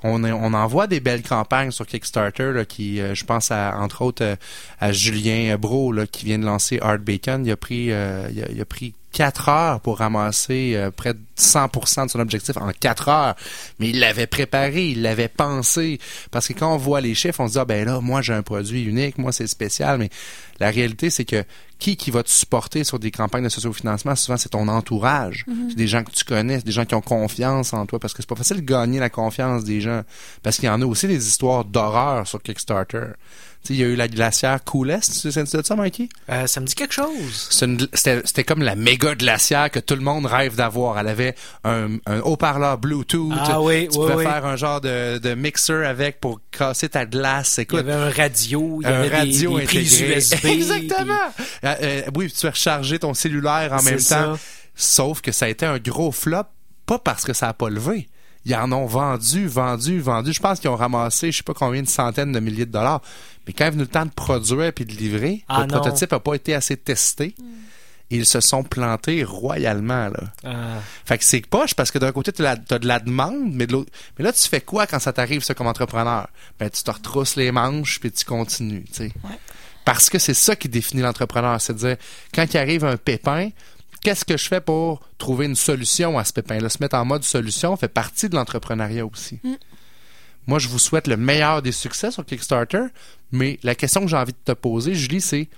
[0.02, 3.76] on, est- on envoie des belles campagnes sur Kickstarter là, qui, euh, je pense à
[3.78, 4.36] entre autres euh,
[4.80, 7.46] à Julien Bro qui vient de lancer Art Bacon.
[7.46, 12.06] Il a pris, euh, il a pris quatre heures pour ramasser euh, près de 100%
[12.06, 13.36] de son objectif en quatre heures.
[13.78, 16.00] Mais il l'avait préparé, il l'avait pensé.
[16.32, 18.34] Parce que quand on voit les chiffres, on se dit, ah ben là, moi j'ai
[18.34, 19.98] un produit unique, moi c'est spécial.
[19.98, 20.10] Mais
[20.58, 21.44] la réalité, c'est que
[21.78, 25.44] qui qui va te supporter sur des campagnes de sociofinancement, souvent c'est ton entourage.
[25.68, 28.00] C'est des gens que tu connais, c'est des gens qui ont confiance en toi.
[28.00, 30.02] Parce que c'est pas facile de gagner la confiance des gens.
[30.42, 33.12] Parce qu'il y en a aussi des histoires d'horreur sur Kickstarter.
[33.70, 36.08] Il y a eu la glacière Coolest, tu sais de ça, Mikey?
[36.30, 37.48] Euh, ça me dit quelque chose.
[37.50, 40.98] C'était comme la méga glacière que tout le monde rêve d'avoir.
[40.98, 43.32] Elle avait un, un haut-parleur Bluetooth.
[43.38, 44.24] Ah oui, tu oui, pouvais oui.
[44.24, 47.54] faire un genre de, de mixer avec pour casser ta glace.
[47.56, 50.16] Il y Écoute, avait un radio, il y un avait radio des, prises intégré.
[50.18, 50.44] USB.
[50.44, 51.14] Exactement.
[51.64, 54.24] Euh, euh, oui, tu peux recharger ton cellulaire en même ça.
[54.24, 54.38] temps.
[54.74, 56.44] Sauf que ça a été un gros flop
[56.86, 58.08] pas parce que ça a pas levé.
[58.46, 60.32] Ils en ont vendu, vendu, vendu.
[60.32, 63.00] Je pense qu'ils ont ramassé, je sais pas combien de centaines de milliers de dollars.
[63.46, 65.80] Mais quand est venu le temps de produire puis de livrer, Ah le non.
[65.80, 67.34] prototype a pas été assez testé.
[68.10, 70.20] Ils se sont plantés royalement, là.
[70.44, 70.80] Ah.
[71.06, 73.72] Fait que c'est poche parce que d'un côté, tu as, de la demande, mais de
[73.72, 73.90] l'autre.
[74.18, 76.28] Mais là, tu fais quoi quand ça t'arrive, ça, comme entrepreneur?
[76.58, 79.12] Ben, tu te retrousses les manches puis tu continues, tu sais.
[79.24, 79.38] Ouais.
[79.86, 81.60] Parce que c'est ça qui définit l'entrepreneur.
[81.60, 81.96] C'est de dire,
[82.34, 83.50] quand il arrive un pépin,
[84.04, 86.68] qu'est-ce que je fais pour trouver une solution à ce pépin-là?
[86.68, 89.40] Se mettre en mode solution fait partie de l'entrepreneuriat aussi.
[90.46, 92.84] Moi, je vous souhaite le meilleur des succès sur Kickstarter,
[93.32, 95.48] mais la question que j'ai envie de te poser, Julie, c'est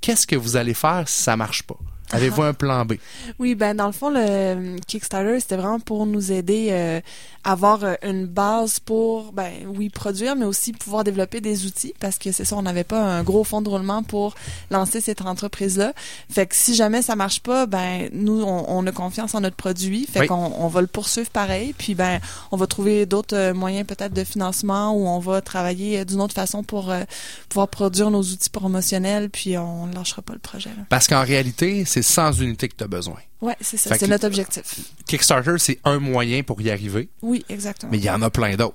[0.00, 1.78] qu'est-ce que vous allez faire si ça marche pas?
[2.12, 2.94] Avez-vous un plan B?
[3.38, 7.00] Oui, ben dans le fond, le Kickstarter, c'était vraiment pour nous aider euh,
[7.44, 11.94] à avoir euh, une base pour, ben oui, produire, mais aussi pouvoir développer des outils,
[12.00, 14.34] parce que c'est ça, on n'avait pas un gros fonds de roulement pour
[14.70, 15.92] lancer cette entreprise-là.
[16.30, 19.56] Fait que si jamais ça marche pas, ben nous, on, on a confiance en notre
[19.56, 20.26] produit, fait Oui.
[20.28, 22.20] qu'on on va le poursuivre pareil, puis ben
[22.52, 26.20] on va trouver d'autres euh, moyens peut-être de financement ou on va travailler euh, d'une
[26.20, 27.02] autre façon pour euh,
[27.48, 30.70] pouvoir produire nos outils promotionnels, puis on ne lâchera pas le projet.
[30.70, 30.84] là.
[30.88, 33.18] Parce qu'en réalité, c'est 100 unités que tu as besoin.
[33.40, 34.62] Ouais, c'est ça, c'est notre objectif.
[35.06, 37.92] Kickstarter, c'est un moyen pour y arriver, Oui, exactement.
[37.92, 38.74] mais il y en a plein d'autres.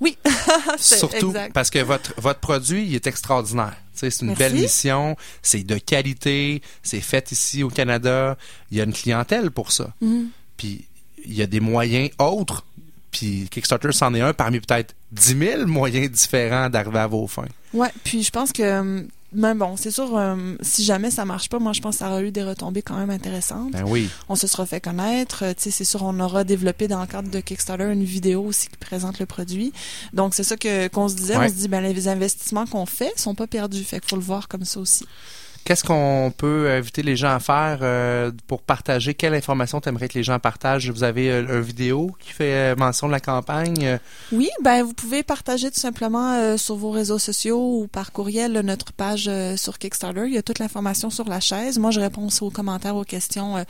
[0.00, 0.16] Oui,
[0.78, 1.52] c'est Surtout exact.
[1.52, 3.76] parce que votre, votre produit, il est extraordinaire.
[3.92, 4.38] C'est une Merci.
[4.42, 8.36] belle mission, c'est de qualité, c'est fait ici au Canada.
[8.70, 9.92] Il y a une clientèle pour ça.
[10.00, 10.28] Mhm.
[10.56, 10.86] Puis
[11.26, 12.64] il y a des moyens autres.
[13.10, 17.44] Puis Kickstarter, c'en est un parmi peut-être 10 000 moyens différents d'arriver à vos fins.
[17.74, 21.58] Ouais, puis je pense que même bon, c'est sûr euh, si jamais ça marche pas,
[21.58, 23.72] moi je pense que ça aura eu des retombées quand même intéressantes.
[23.72, 24.08] Ben oui.
[24.28, 27.06] On se sera fait connaître, euh, tu sais c'est sûr on aura développé dans le
[27.06, 29.72] cadre de Kickstarter une vidéo aussi qui présente le produit.
[30.12, 31.46] Donc c'est ça que qu'on se disait, Ouais.
[31.46, 34.22] on se dit ben les investissements qu'on fait sont pas perdus, fait qu'il faut le
[34.22, 35.06] voir comme ça aussi.
[35.64, 39.14] Qu'est-ce qu'on peut inviter les gens à faire euh, pour partager?
[39.14, 40.90] Quelle information t'aimerais que les gens partagent?
[40.90, 43.98] Vous avez euh, une vidéo qui fait euh, mention de la campagne?
[44.30, 48.60] Oui, ben vous pouvez partager tout simplement euh, sur vos réseaux sociaux ou par courriel
[48.60, 50.24] notre page sur Kickstarter.
[50.26, 51.78] Il y a toute l'information sur la chaise.
[51.78, 53.64] Moi, je réponds aux commentaires, aux questions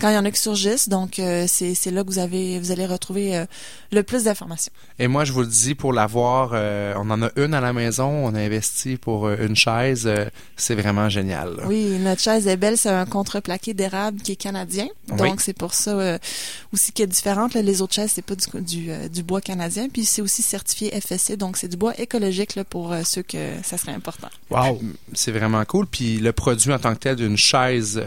[0.00, 0.88] quand il y en a qui surgissent.
[0.88, 3.44] Donc, c'est là que vous avez vous allez retrouver
[3.92, 4.72] le plus d'informations.
[4.98, 6.52] Et moi, je vous le dis, pour l'avoir,
[6.98, 10.10] on en a une à la maison, on a investi pour une chaise,
[10.56, 11.35] c'est vraiment génial.
[11.44, 11.66] Là.
[11.66, 12.78] Oui, notre chaise est belle.
[12.78, 14.88] C'est un contreplaqué d'érable qui est canadien.
[15.10, 15.16] Oui.
[15.16, 16.18] Donc, c'est pour ça euh,
[16.72, 17.54] aussi qu'elle est différente.
[17.54, 17.62] là.
[17.62, 19.88] Les autres chaises, c'est pas du, du, euh, du bois canadien.
[19.88, 21.36] Puis, c'est aussi certifié FSC.
[21.36, 24.28] Donc, c'est du bois écologique là, pour euh, ceux que ça serait important.
[24.50, 24.80] Wow.
[25.12, 25.86] C'est vraiment cool.
[25.86, 28.00] Puis le produit en tant que tel d'une chaise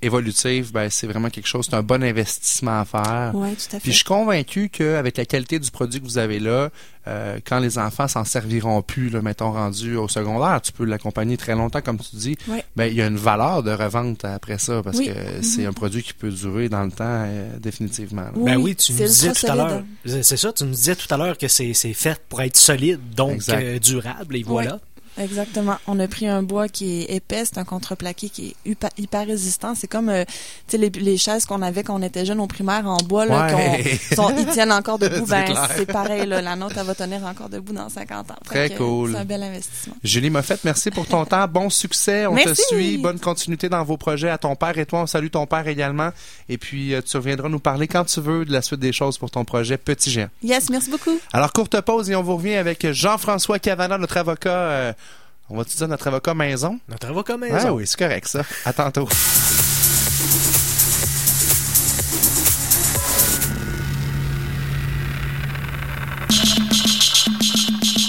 [0.00, 3.30] évolutive, ben, c'est vraiment quelque chose, c'est un bon investissement à faire.
[3.34, 3.80] Oui, tout à fait.
[3.80, 6.70] Puis je suis convaincu qu'avec la qualité du produit que vous avez là,
[7.08, 11.36] euh, quand les enfants s'en serviront plus, là, mettons rendu au secondaire, tu peux l'accompagner
[11.36, 12.36] très longtemps, comme tu dis.
[12.48, 12.64] Ouais.
[12.76, 15.08] Ben il y a une valeur de revente après ça parce Oui.
[15.08, 18.22] que c'est un produit qui peut durer dans le temps euh, définitivement.
[18.22, 18.32] là.
[18.36, 19.82] Ben oui, tu c'est nous disais tout à l'heure.
[20.04, 23.00] C'est ça, tu nous disais tout à l'heure que c'est c'est fait pour être solide,
[23.16, 24.78] donc euh, durable, et voilà.
[25.18, 25.76] Exactement.
[25.86, 29.26] On a pris un bois qui est épais, c'est un contreplaqué qui est hyper, hyper
[29.26, 29.74] résistant.
[29.74, 30.32] C'est comme euh, tu
[30.68, 33.46] sais les, les chaises qu'on avait quand on était jeune au primaire en bois là,
[33.54, 33.98] Ouais.
[34.16, 35.26] qu'on- ils tiennent encore debout.
[35.26, 35.44] Ben
[35.76, 38.36] c'est pareil là, la nôtre elle va tenir encore debout dans 50 ans.
[38.44, 39.12] Très cool.
[39.12, 39.94] C'est un bel investissement.
[40.02, 41.46] Julie Moffett, merci pour ton temps.
[41.48, 42.26] Bon succès.
[42.26, 42.98] On te suit.
[42.98, 44.30] Bonne continuité dans vos projets.
[44.30, 46.10] À ton père et toi, on salue ton père également.
[46.48, 49.18] Et puis, euh, tu reviendras nous parler quand tu veux de la suite des choses
[49.18, 50.28] pour ton projet Petit Géant.
[50.42, 51.18] Yes, merci beaucoup.
[51.32, 54.50] Alors, courte pause et on vous revient avec Jean-François Cavana, notre avocat.
[54.50, 54.92] euh,
[55.52, 56.80] on va-tu dire notre avocat maison?
[56.88, 57.56] Notre avocat maison.
[57.58, 58.42] Ah oui, c'est correct, ça.
[58.64, 59.06] À tantôt.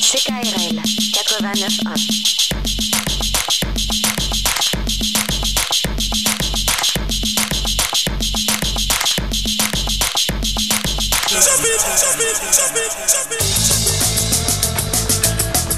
[0.10, 2.23] CKRL 89.1.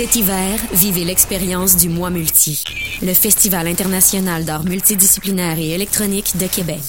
[0.00, 2.64] Cet hiver, vivez l'expérience du Mois Multi,
[3.02, 6.80] le Festival international d'art multidisciplinaire et électronique de Québec.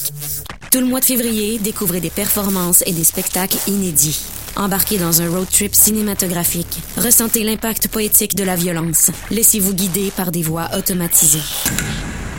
[0.72, 4.18] Tout le mois de février, découvrez des performances et des spectacles inédits.
[4.56, 6.80] Embarquez dans un road trip cinématographique.
[6.96, 9.12] Ressentez l'impact poétique de la violence.
[9.30, 11.44] Laissez-vous guider par des voix automatisées.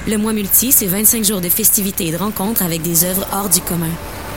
[0.08, 3.50] Le mois multi, c'est 25 jours de festivités et de rencontres avec des œuvres hors
[3.50, 3.92] du commun.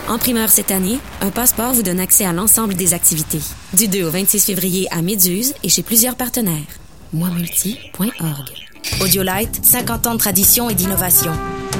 [0.08, 3.42] En primeur cette année, un passeport vous donne accès à l'ensemble des activités.
[3.74, 6.54] Du 2 au 26 février à Méduse et chez plusieurs partenaires.
[7.12, 8.52] moimulti.org.
[9.02, 11.32] Audiolite, 50 ans de tradition et d'innovation.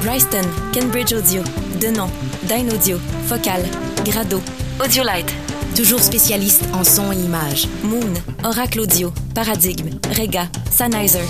[0.04, 0.42] Bryston,
[0.74, 1.42] Cambridge Audio,
[1.80, 2.10] Denon,
[2.48, 3.62] Dyn Audio, Focal,
[4.04, 4.40] Grado,
[4.84, 5.32] Audiolite.
[5.76, 7.68] Toujours spécialiste en son et images.
[7.84, 8.12] Moon,
[8.42, 11.24] Oracle Audio, Paradigme, Rega, Sennheiser.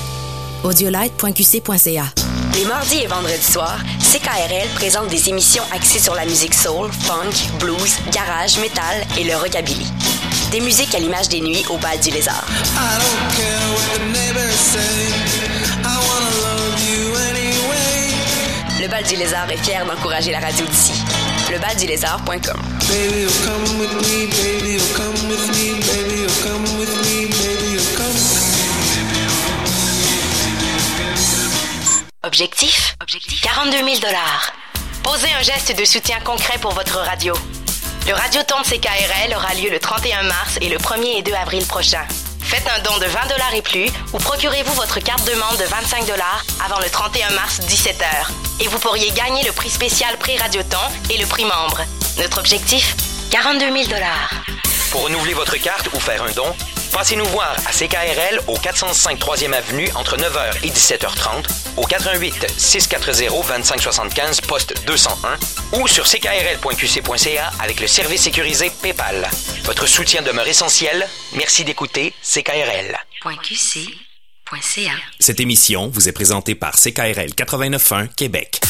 [0.65, 2.26] Audiolite.qc.ca.
[2.57, 7.53] Les mardis et vendredis soirs, CKRL présente des émissions axées sur la musique soul, funk,
[7.61, 9.87] blues, garage, metal et le rockabilly.
[10.51, 12.47] Des musiques à l'image des nuits au bal du lézard.
[18.81, 20.93] Le bal du lézard est fier d'encourager la radio d'ici.
[21.53, 22.63] Lebaldulézard.com.
[32.27, 32.97] Objectif?
[33.01, 34.53] Objectif 42 000 dollars.
[35.05, 37.33] Posez un geste de soutien concret pour votre radio.
[38.09, 41.65] Le Radioton de CKRL aura lieu le 31 mars et le 1er et 2 avril
[41.67, 42.05] prochain.
[42.43, 45.67] Faites un don de 20 dollars et plus ou procurez-vous votre carte de membre de
[45.67, 48.05] 25 dollars avant le 31 mars 17h.
[48.59, 51.83] Et vous pourriez gagner le prix spécial prix Radioton et le prix membre.
[52.19, 52.97] Notre objectif
[53.31, 54.31] 42 000 dollars.
[54.91, 56.53] Pour renouveler votre carte ou faire un don,
[56.93, 61.47] passez nous voir à CKRL au 405 3e Avenue entre 9h et 17h30,
[61.77, 69.29] au 88 640 2575 poste 201 ou sur ckrl.qc.ca avec le service sécurisé PayPal.
[69.65, 71.07] Votre soutien demeure essentiel.
[71.35, 72.97] Merci d'écouter CKRL.
[73.23, 78.61] .qc.ca Cette émission vous est présentée par CKRL 89.1 Québec.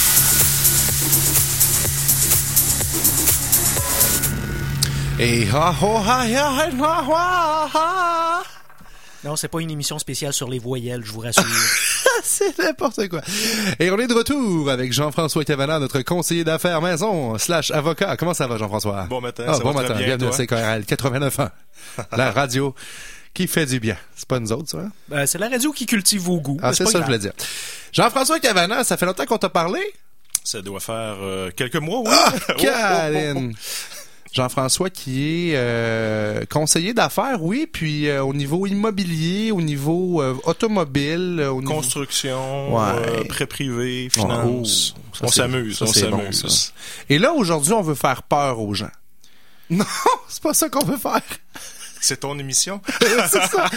[5.19, 8.43] Et ha ho ha ya ha ha ha ha.
[9.25, 11.43] Non, c'est pas une émission spéciale sur les voyelles, je vous rassure.
[12.23, 13.21] C'est n'importe quoi.
[13.79, 18.17] Et on est de retour avec Jean-François Cavana, notre conseiller d'affaires maison slash avocat.
[18.17, 19.05] Comment ça va, Jean-François?
[19.09, 19.95] Bon matin, Ah, ça bon va matin.
[19.95, 20.47] très bien, Bienvenue à toi?
[20.47, 21.51] CKRL 89.1.
[22.17, 22.75] La radio
[23.35, 23.97] qui fait du bien.
[24.17, 24.79] C'est pas nous autres, ça?
[24.79, 24.93] hein?
[25.09, 26.59] Ben, c'est la radio qui cultive vos goûts.
[26.63, 27.07] Ah, c'est ça que je grave.
[27.07, 27.33] voulais dire.
[27.93, 29.81] Jean-François Cavana, ça fait longtemps qu'on t'a parlé?
[30.45, 32.11] Ça doit faire euh, quelques mois, oui.
[32.13, 33.55] Ah, Oh, oh, oh, Caroline!
[34.37, 40.35] Jean-François qui est euh, conseiller d'affaires, oui, puis euh, au niveau immobilier, au niveau euh,
[40.45, 41.75] automobile, au niveau...
[41.75, 42.83] Construction, Ouais.
[42.95, 44.95] euh, prêt privé, finance.
[44.97, 46.73] Oh, ça, on s'amuse, on bon, s'amuse.
[47.09, 48.91] Et là, aujourd'hui, on veut faire peur aux gens.
[49.71, 49.85] Non,
[50.29, 51.21] c'est pas ça qu'on veut faire.
[52.07, 52.81] C'est ton émission?
[53.01, 53.69] c'est ça.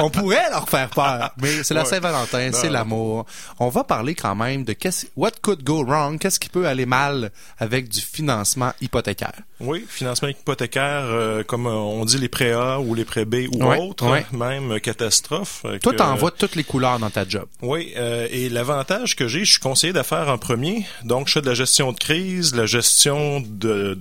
[0.00, 1.88] On pourrait leur faire peur, mais c'est la Ouais.
[1.88, 3.26] Saint-Valentin, c'est l'amour.
[3.58, 6.86] On va parler quand même de qu'est-ce what could go wrong, qu'est-ce qui peut aller
[6.86, 9.32] mal avec du financement hypothécaire?
[9.60, 13.46] Oui, financement hypothécaire, euh, comme euh, on dit les prêts A ou les prêts B
[13.52, 14.24] ou Ouais, autres, ouais.
[14.32, 15.62] même catastrophe.
[15.64, 17.46] euh, Toi, que- t'en vois toutes les couleurs dans ta job.
[17.62, 21.40] Oui, euh, et l'avantage que j'ai, je suis conseiller d'affaires en premier, donc je fais
[21.42, 23.96] de la gestion de crise, de la gestion de,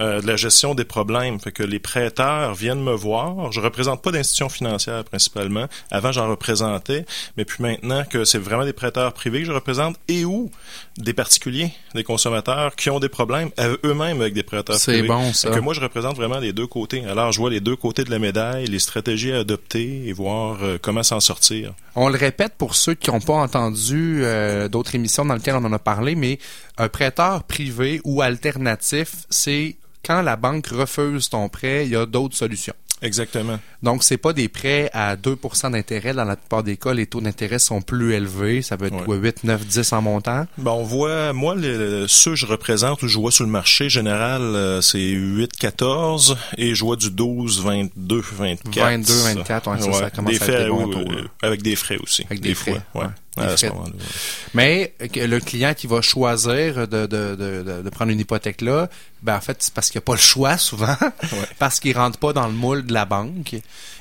[0.00, 1.38] euh, de la gestion des problèmes.
[1.40, 3.52] Fait que les prêteurs viennent me voir.
[3.52, 5.66] Je représente pas d'institutions financières principalement.
[5.90, 7.04] Avant, j'en représentais,
[7.36, 10.50] mais puis maintenant que c'est vraiment des prêteurs privés que je représente et ou
[10.98, 13.50] des particuliers, des consommateurs qui ont des problèmes
[13.84, 15.08] eux-mêmes avec des prêteurs C'est privés.
[15.08, 15.48] bon, ça.
[15.50, 17.04] Fait que moi, je représente vraiment les deux côtés.
[17.04, 20.58] Alors, je vois les deux côtés de la médaille, les stratégies à adopter et voir
[20.62, 21.72] euh, comment s'en sortir.
[21.94, 25.64] On le répète pour ceux qui n'ont pas entendu euh, d'autres émissions dans lesquelles on
[25.64, 26.38] en a parlé, mais
[26.78, 32.06] un prêteur privé ou alternatif, c'est quand la banque refuse ton prêt, il y a
[32.06, 32.74] d'autres solutions.
[33.04, 33.58] Exactement.
[33.82, 36.14] Donc, c'est pas des prêts à 2% d'intérêt.
[36.14, 38.62] Dans la plupart des cas, les taux d'intérêt sont plus élevés.
[38.62, 39.02] Ça peut être Ouais.
[39.04, 40.46] quoi, 8, 9, 10 en montant.
[40.56, 43.88] Ben, on voit, moi, le- ceux que je représente ou je vois sur le marché
[43.88, 48.78] général, euh, c'est 8, 14 et je vois du 12, 22, 24.
[48.84, 51.28] 22, 24, ouais, ça, ça commence des à être frais, des bons oui, taux, euh,
[51.42, 52.24] avec des frais aussi.
[52.26, 53.08] Avec des frais, fois, ouais.
[53.36, 53.92] À ce moment-là.
[54.54, 58.88] Mais le client qui va choisir de, de, de, de, prendre une hypothèque là,
[59.22, 60.96] ben en fait, c'est parce qu'il n'y a pas le choix souvent,
[61.58, 63.56] parce qu'il rentre pas dans le moule de la banque.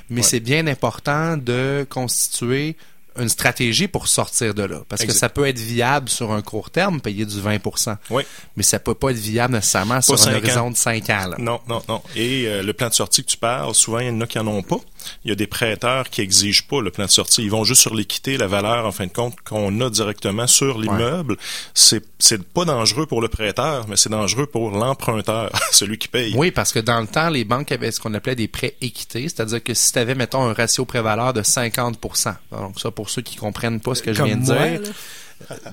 [0.10, 0.24] Mais Ouais.
[0.24, 2.76] c'est bien important de constituer
[3.20, 4.82] une stratégie pour sortir de là.
[4.88, 7.60] Parce que ça peut être viable sur un court terme, payer du 20
[8.10, 8.24] Oui.
[8.56, 10.72] mais ça peut pas être viable nécessairement sur un horizon ans.
[10.72, 11.28] de 5 ans.
[11.28, 11.36] Là.
[11.40, 12.02] Non, non, non.
[12.16, 14.40] Et euh, le plan de sortie que tu parles, souvent, il y en a qui
[14.40, 14.78] en ont pas.
[15.26, 17.44] Il y a des prêteurs qui exigent pas le plan de sortie.
[17.44, 20.78] Ils vont juste sur l'équité, la valeur, en fin de compte, qu'on a directement sur
[20.78, 21.38] l'immeuble.
[21.74, 26.34] C'est, c'est pas dangereux pour le prêteur, mais c'est dangereux pour l'emprunteur, celui qui paye.
[26.36, 29.24] Oui, parce que dans le temps, les banques avaient ce qu'on appelait des prêts équités,
[29.24, 33.22] c'est-à-dire que si tu avais, mettons, un ratio pré-valeur de 50% donc ça, pour ceux
[33.22, 34.88] qui comprennent pas ce que je viens de moi, dire, là.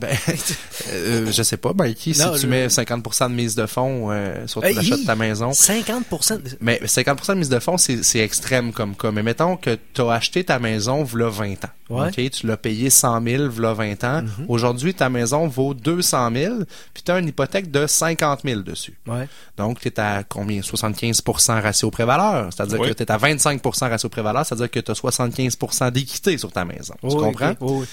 [0.00, 0.16] Ben,
[0.92, 4.46] euh, je sais pas, Mikey, si Non, tu mets 50% de mise de fonds euh,
[4.46, 5.50] sur Hey, l'achat de ta maison.
[5.50, 6.42] 50%.
[6.42, 9.10] de- Mais 50% de mise de fonds, c'est c'est extrême comme cas.
[9.10, 11.68] Mais mettons que tu as acheté ta maison v'là 20 ans.
[11.90, 12.10] Ouais.
[12.12, 14.22] Tu l'as payé 100 000 v'là 20 ans.
[14.48, 16.54] Aujourd'hui, ta maison vaut 200 000
[16.92, 18.98] puis tu as une hypothèque de 50 000 dessus.
[19.06, 19.26] Ouais.
[19.56, 20.60] Donc, tu es à combien?
[20.60, 22.50] 75% ratio pré-valeur.
[22.52, 24.44] C'est-à-dire que tu es à 25% ratio pré-valeur.
[24.44, 26.94] C'est-à-dire que tu as 75% d'équité sur ta maison.
[27.02, 27.54] tu comprends?
[27.60, 27.86] oui.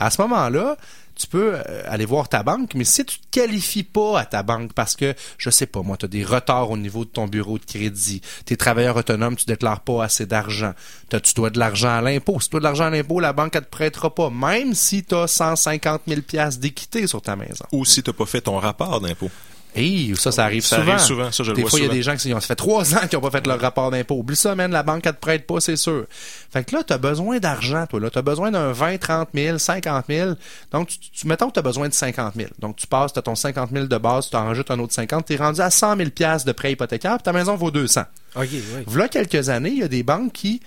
[0.00, 0.76] À ce moment-là,
[1.18, 4.42] tu peux euh, aller voir ta banque, mais si tu te qualifies pas à ta
[4.42, 7.26] banque parce que, je sais pas, moi, tu as des retards au niveau de ton
[7.26, 10.72] bureau de crédit, tu es travailleur autonome, tu déclares pas assez d'argent,
[11.10, 12.40] tu dois de l'argent à l'impôt.
[12.40, 15.04] Si tu dois de l'argent à l'impôt, la banque, elle te prêtera pas, même si
[15.04, 17.64] tu as 150 000 piastres d'équité sur ta maison.
[17.72, 19.30] Ou si t'as pas fait ton rapport d'impôt.
[19.76, 20.92] Et ça, ça arrive Ça souvent.
[20.92, 22.40] arrive souvent, ça, je le Des vois fois, il y a des gens qui ont
[22.40, 24.16] ça fait trois ans qu'ils n'ont pas fait leur rapport d'impôt.
[24.16, 26.06] Oublie ça, man, la banque, elle te prête pas, c'est sûr.
[26.10, 28.10] Fait que là, tu as besoin d'argent, toi, là.
[28.10, 30.32] Tu as besoin d'un 20, 30 000, 50 000.
[30.72, 32.48] Donc, tu, tu- mettons que tu as besoin de 50 000.
[32.58, 34.94] Donc, tu passes, tu as ton 50 000 de base, tu en rajoutes un autre
[34.94, 37.70] 50, tu es rendu à 100 000 piastres de prêt hypothécaire, puis ta maison vaut
[37.70, 38.00] 200.
[38.36, 38.60] OK, oui.
[38.86, 40.60] Voilà quelques années, il y a des banques qui,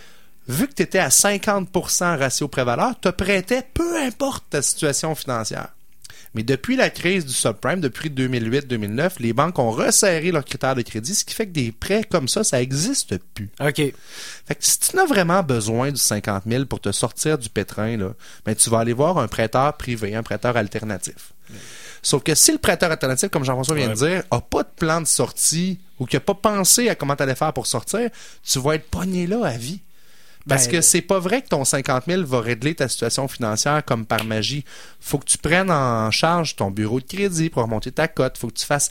[0.47, 5.67] vu que tu étais à 50% ratio prévaleur, te prêtaient peu importe ta situation financière.
[6.33, 10.81] Mais depuis la crise du subprime, depuis 2008-2009, les banques ont resserré leurs critères de
[10.81, 13.49] crédit, ce qui fait que des prêts comme ça, ça n'existe plus.
[13.59, 13.75] OK.
[13.75, 17.97] Fait que si tu n'as vraiment besoin du 50 000 pour te sortir du pétrin,
[17.97, 18.13] là,
[18.45, 21.33] ben, tu vas aller voir un prêteur privé, un prêteur alternatif.
[22.01, 25.01] Sauf que si le prêteur alternatif, comme Jean-François vient de dire, a pas de plan
[25.01, 28.09] de sortie ou qu'il n'a pas pensé à comment tu allais faire pour sortir,
[28.43, 29.81] tu vas être pogné là à vie.
[30.47, 33.83] Parce Ben, que c'est pas vrai que ton 50 000 va régler ta situation financière
[33.85, 34.65] comme par magie.
[34.99, 38.37] Faut que tu prennes en charge ton bureau de crédit pour remonter ta cote.
[38.37, 38.89] Faut que tu fasses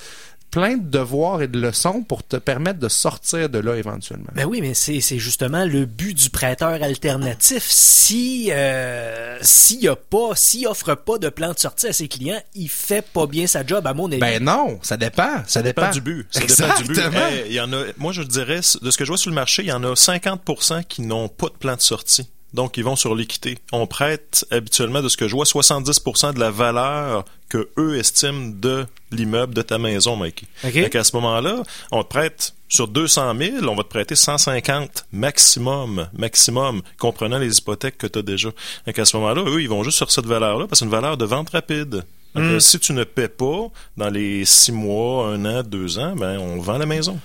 [0.50, 4.30] plein de devoirs et de leçons pour te permettre de sortir de là éventuellement.
[4.34, 7.64] Ben oui, mais c'est c'est justement le but du prêteur alternatif.
[7.68, 12.08] Si euh, s'il y a pas, s'il offre pas de plan de sortie à ses
[12.08, 14.20] clients, il fait pas bien sa job à mon avis.
[14.20, 15.38] Ben non, ça dépend.
[15.46, 16.26] Ça, Ça dépend du but.
[16.30, 16.98] Ça dépend du but.
[16.98, 17.26] Exactement.
[17.32, 19.34] Eh, il y en a, moi, je dirais, de ce que je vois sur le
[19.34, 22.30] marché, il y en a 50% qui n'ont pas de plan de sortie.
[22.54, 23.58] Donc, ils vont sur l'équité.
[23.72, 28.48] On prête habituellement, de ce que je vois, 70% de la valeur que eux estiment
[28.54, 30.46] de l'immeuble de ta maison, Mikey.
[30.64, 30.72] OK.
[30.72, 35.06] Fait qu'à ce moment-là, on te prête sur 200 000, on va te prêter 150
[35.12, 38.50] maximum, maximum, comprenant les hypothèques que tu as déjà.
[38.84, 40.90] Fait qu'à ce moment-là, eux, ils vont juste sur cette valeur-là parce que c'est une
[40.90, 42.04] valeur de vente rapide.
[42.32, 46.38] Que Si tu ne paies pas dans les six mois, un an, deux ans, ben
[46.38, 47.18] on vend la maison.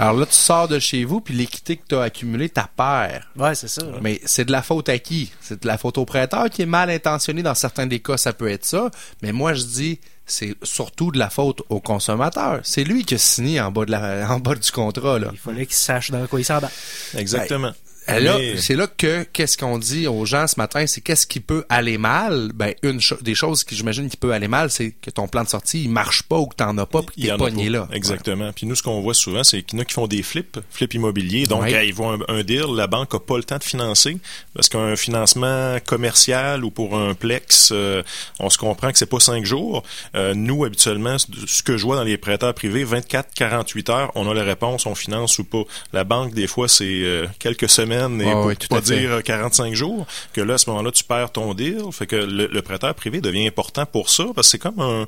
[0.00, 3.30] Alors là, tu sors de chez vous, puis l'équité que tu as accumulée, ta perds.
[3.36, 3.82] Ouais, c'est ça.
[4.00, 5.30] Mais c'est de la faute à qui?
[5.42, 7.42] C'est de la faute au prêteur qui est mal intentionné.
[7.42, 8.90] Dans certains des cas, ça peut être ça.
[9.20, 12.60] Mais moi, je dis, c'est surtout de la faute au consommateur.
[12.62, 15.18] C'est lui qui a signé en bas, de la, en bas du contrat.
[15.18, 15.28] Là.
[15.32, 16.70] Il fallait qu'il sache dans quoi il s'en bat.
[17.14, 17.72] Exactement.
[18.18, 21.38] Là, Mais- c'est là que qu'est-ce qu'on dit aux gens ce matin, c'est qu'est-ce qui
[21.40, 22.50] peut aller mal?
[22.54, 25.44] Ben une cho- des choses qui j'imagine qui peut aller mal, c'est que ton plan
[25.44, 27.86] de sortie il marche pas ou que t'en as pas, puis t'es pogné là.
[27.92, 28.50] Exactement.
[28.52, 30.58] Puis nous, ce qu'on voit souvent, c'est qu'il y en a qui font des flips,
[30.70, 31.46] flips immobiliers.
[31.46, 31.72] Donc, Ouais.
[31.72, 34.16] hey, ils voient un, un deal, la banque a pas le temps de financer
[34.54, 38.02] parce qu'un financement commercial ou pour un plex, euh,
[38.38, 39.82] on se comprend que c'est pas cinq jours.
[40.14, 44.34] Euh, nous, habituellement, ce que je vois dans les prêteurs privés, 24-48 heures, on a
[44.34, 45.62] la réponse, on finance ou pas.
[45.92, 49.74] La banque, des fois, c'est euh, quelques semaines et Ouais, pour pas dire euh, 45
[49.74, 51.82] jours, que là, à ce moment-là, tu perds ton deal.
[51.92, 55.06] Fait que le, le prêteur privé devient important pour ça, parce que c'est comme un,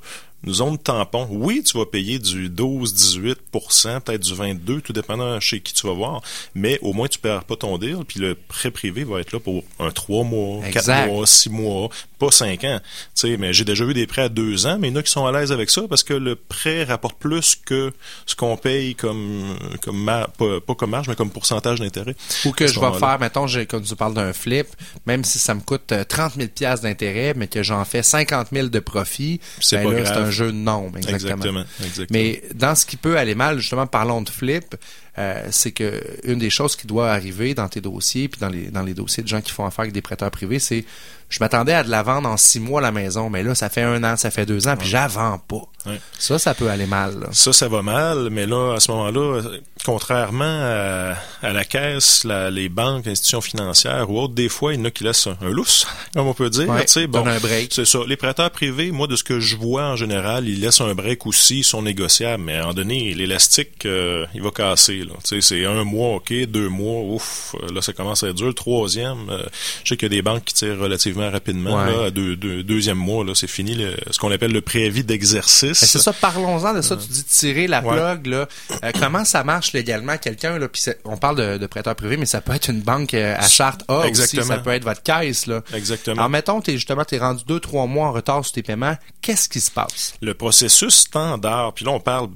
[0.48, 1.26] zone tampon.
[1.30, 5.92] Oui, tu vas payer du 12-18% peut-être du 22 tout dépendant chez qui tu vas
[5.92, 6.22] voir,
[6.54, 9.40] mais au moins, tu perds pas ton deal, puis le prêt privé va être là
[9.40, 11.06] pour un 3 mois, 4 Exact.
[11.06, 11.88] mois, 6 mois,
[12.18, 12.80] pas 5 ans.
[12.82, 15.00] Tu sais, mais j'ai déjà vu des prêts à 2 ans, mais il y en
[15.00, 17.92] a qui sont à l'aise avec ça, parce que le prêt rapporte plus que
[18.26, 22.14] ce qu'on paye comme, comme mar- pas, pas comme marge, mais comme pourcentage d'intérêt.
[22.44, 24.66] Ou que je vais faire, mettons, j'ai- comme tu parles d'un flip,
[25.06, 28.48] même si ça me coûte euh, 30 000 piastres d'intérêt, mais que j'en fais 50
[28.52, 30.30] 000 de profit, C'est ben pas là, grave.
[30.32, 30.90] Jeu de.
[30.96, 32.06] Exactement, exactement.
[32.10, 34.74] Mais dans ce qui peut aller mal, justement, parlons de flip,
[35.18, 38.66] euh, c'est que une des choses qui doit arriver dans tes dossiers, puis dans les,
[38.70, 40.84] dans les dossiers de gens qui font affaire avec des prêteurs privés, c'est
[41.32, 43.82] je m'attendais à de la vendre en six mois la maison, mais là, ça fait
[43.82, 45.62] un an, ça fait deux ans, puis vends pas.
[45.84, 46.00] Ouais.
[46.16, 47.18] Ça, ça peut aller mal.
[47.18, 47.26] là.
[47.32, 49.40] Ça, ça va mal, mais là, à ce moment-là,
[49.84, 54.78] contrairement à, à la caisse, la- les banques, institutions financières ou autres, des fois, il
[54.78, 56.68] y en a qui laissent un, un lousse, comme on peut dire.
[56.68, 57.72] Ouais, tu sais, bon, un break.
[57.74, 57.98] C'est ça.
[58.06, 61.26] Les prêteurs privés, moi, de ce que je vois en général, ils laissent un break
[61.26, 64.98] aussi, ils sont négociables, mais à un moment donné, l'élastique, euh, il va casser.
[64.98, 65.14] là.
[65.24, 68.46] Tu sais, c'est un mois, ok, deux mois, ouf, là ça commence à être dur.
[68.46, 69.42] Le troisième, euh,
[69.82, 71.76] je sais qu'il y a des banques qui tirent relativement rapidement.
[71.84, 71.92] Ouais.
[71.92, 75.04] Là, à deux, deux- deuxième mois, là, c'est fini le- ce qu'on appelle le préavis
[75.04, 75.78] d'exercice.
[75.84, 76.96] C'est ça, parlons-en de ça.
[76.96, 77.94] Tu dis tirer la Ouais.
[77.96, 78.48] plug, là.
[78.84, 80.68] Euh, comment ça marche légalement, quelqu'un, là?
[80.68, 83.48] Puis on parle de, de prêteur privé, mais ça peut être une banque euh, à
[83.48, 84.42] charte A Exactement.
[84.42, 84.48] aussi.
[84.48, 85.62] Ça peut être votre caisse, là.
[85.74, 86.16] Exactement.
[86.18, 88.96] Alors, mettons, t'es justement, t'es rendu deux, trois mois en retard sur tes paiements.
[89.20, 90.14] Qu'est-ce qui se passe?
[90.20, 92.28] le processus standard, puis là on parle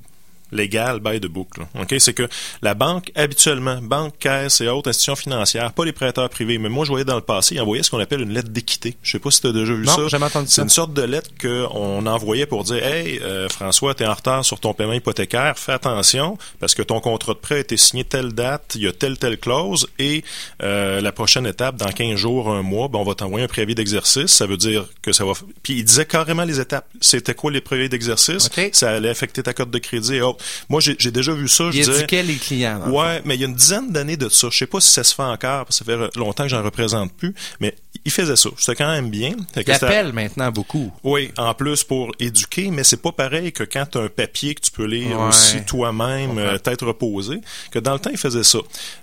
[0.56, 1.58] légal by the book.
[1.58, 1.68] là.
[1.80, 2.28] OK, c'est que
[2.62, 6.84] la banque habituellement, banque, caisse et autres institutions financières, pas les prêteurs privés, mais moi
[6.84, 8.96] je voyais dans le passé, ils envoyaient ce qu'on appelle une lettre d'équité.
[9.02, 10.02] Je sais pas si tu as déjà vu Non, ça.
[10.04, 10.62] j'ai jamais entendu C'est ça.
[10.62, 14.44] une sorte de lettre qu'on envoyait pour dire "Hey euh, François, tu es en retard
[14.44, 18.04] sur ton paiement hypothécaire, fais attention parce que ton contrat de prêt a été signé
[18.04, 20.24] telle date, il y a telle telle clause et
[20.62, 23.74] euh, la prochaine étape dans 15 jours, un mois, ben, on va t'envoyer un préavis
[23.74, 25.32] d'exercice, ça veut dire que ça va
[25.62, 26.86] puis il disait carrément les étapes.
[27.00, 28.46] C'était quoi les préavis d'exercice?
[28.46, 28.70] OK.
[28.72, 30.44] Ça allait affecter ta cote de crédit et autres.
[30.68, 32.88] Moi j'ai déjà vu ça, Il éduquait les clients.
[32.90, 34.48] Ouais, mais il y a une dizaine d'années de ça.
[34.50, 36.62] Je sais pas si ça se fait encore, parce que ça fait longtemps que j'en
[36.62, 37.74] représente plus, mais
[38.04, 38.50] il faisait ça.
[38.58, 39.32] C'était quand même bien.
[39.56, 40.92] Il appelle maintenant beaucoup.
[41.02, 44.54] oui, en plus pour éduquer, mais c'est pas pareil que quand tu as un papier
[44.54, 45.28] que tu peux lire Ouais.
[45.28, 47.40] aussi toi-même, euh, tête reposée,
[47.70, 48.58] que dans le temps, ils faisaient ça.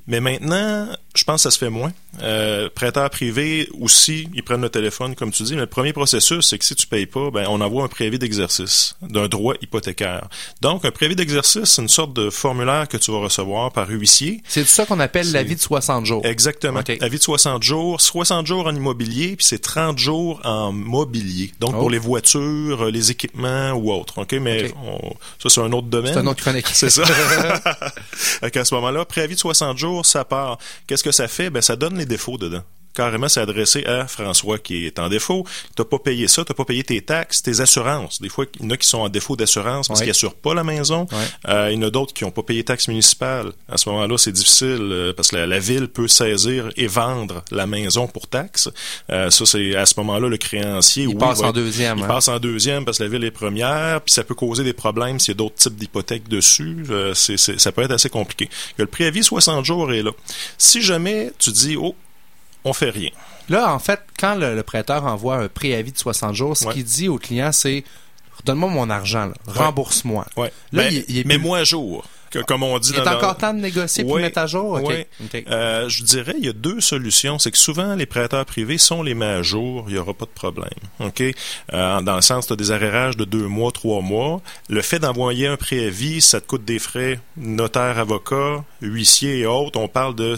[0.07, 1.91] Mais maintenant, je pense que ça se fait moins.
[2.21, 6.47] Euh, prêteurs privés aussi, ils prennent le téléphone, comme tu dis, mais le premier processus,
[6.47, 10.27] c'est que si tu payes pas, ben, on envoie un préavis d'exercice d'un droit hypothécaire.
[10.61, 14.41] Donc, un préavis d'exercice, c'est une sorte de formulaire que tu vas recevoir par huissier.
[14.47, 16.25] C'est ça qu'on appelle C'est- l'avis de 60 jours.
[16.25, 16.79] Exactement.
[16.81, 16.97] OK.
[17.01, 21.51] Avis de 60 jours, 60 jours en immobilier, puis c'est 30 jours en mobilier.
[21.59, 21.79] Donc Oh.
[21.79, 24.21] pour les voitures, les équipements ou autres.
[24.21, 26.13] OK, mais on- ça c'est un autre domaine.
[26.13, 26.67] C'est un autre chronique.
[26.73, 27.03] C'est ça.
[28.51, 30.57] Qu'à ce moment-là, préavis de 60 jours, ça part.
[30.87, 31.49] Qu'est-ce que ça fait?
[31.49, 32.61] Ben, ça donne les défauts dedans.
[32.93, 35.45] Carrément, c'est adressé à François qui est en défaut.
[35.75, 38.21] T'as pas payé ça, t'as pas payé tes taxes, tes assurances.
[38.21, 40.05] Des fois, il y en a qui sont en défaut d'assurance parce Ouais.
[40.05, 41.07] qu'ils assurent pas la maison.
[41.11, 41.17] Ouais.
[41.49, 43.51] Euh, il y en a d'autres qui ont pas payé taxes municipales.
[43.67, 47.43] À ce moment-là, c'est difficile euh, parce que la, la ville peut saisir et vendre
[47.51, 48.69] la maison pour taxes.
[49.09, 51.03] Euh, ça, c'est à ce moment-là le créancier.
[51.03, 52.07] Il oui, passe va en deuxième, Il hein.
[52.07, 55.19] passe en deuxième parce que la ville est première, puis ça peut causer des problèmes
[55.19, 56.85] s'il y a d'autres types d'hypothèques dessus.
[56.89, 58.47] Euh, c'est, c'est- ça peut être assez compliqué.
[58.77, 60.11] Que le préavis 60 jours est là.
[60.57, 61.95] Si jamais tu dis oh
[62.63, 63.09] on fait rien.
[63.49, 66.73] Là, en fait, quand le, le prêteur envoie un préavis de 60 jours, ce Ouais.
[66.73, 67.83] qu'il dit au client, c'est
[68.45, 69.33] donne-moi mon argent, là.
[69.47, 70.25] rembourse-moi.
[70.37, 70.51] Ouais.
[70.71, 72.05] Là, Ben, il, il est mais plus- moi à jour.
[72.29, 74.81] Que- comme on dit il est dans- encore temps de négocier Oui, mettre à jour?
[75.47, 77.37] Euh, je dirais, il y a deux solutions.
[77.37, 79.85] C'est que souvent, les prêteurs privés sont les met à jour.
[79.87, 80.71] Il n'y aura pas de problème.
[80.99, 81.21] OK?
[81.73, 84.41] Euh, dans le sens, tu as des arrérages de deux mois, trois mois.
[84.67, 89.79] Le fait d'envoyer un préavis, ça te coûte des frais notaire, avocat, huissier et autres.
[89.79, 90.35] On parle de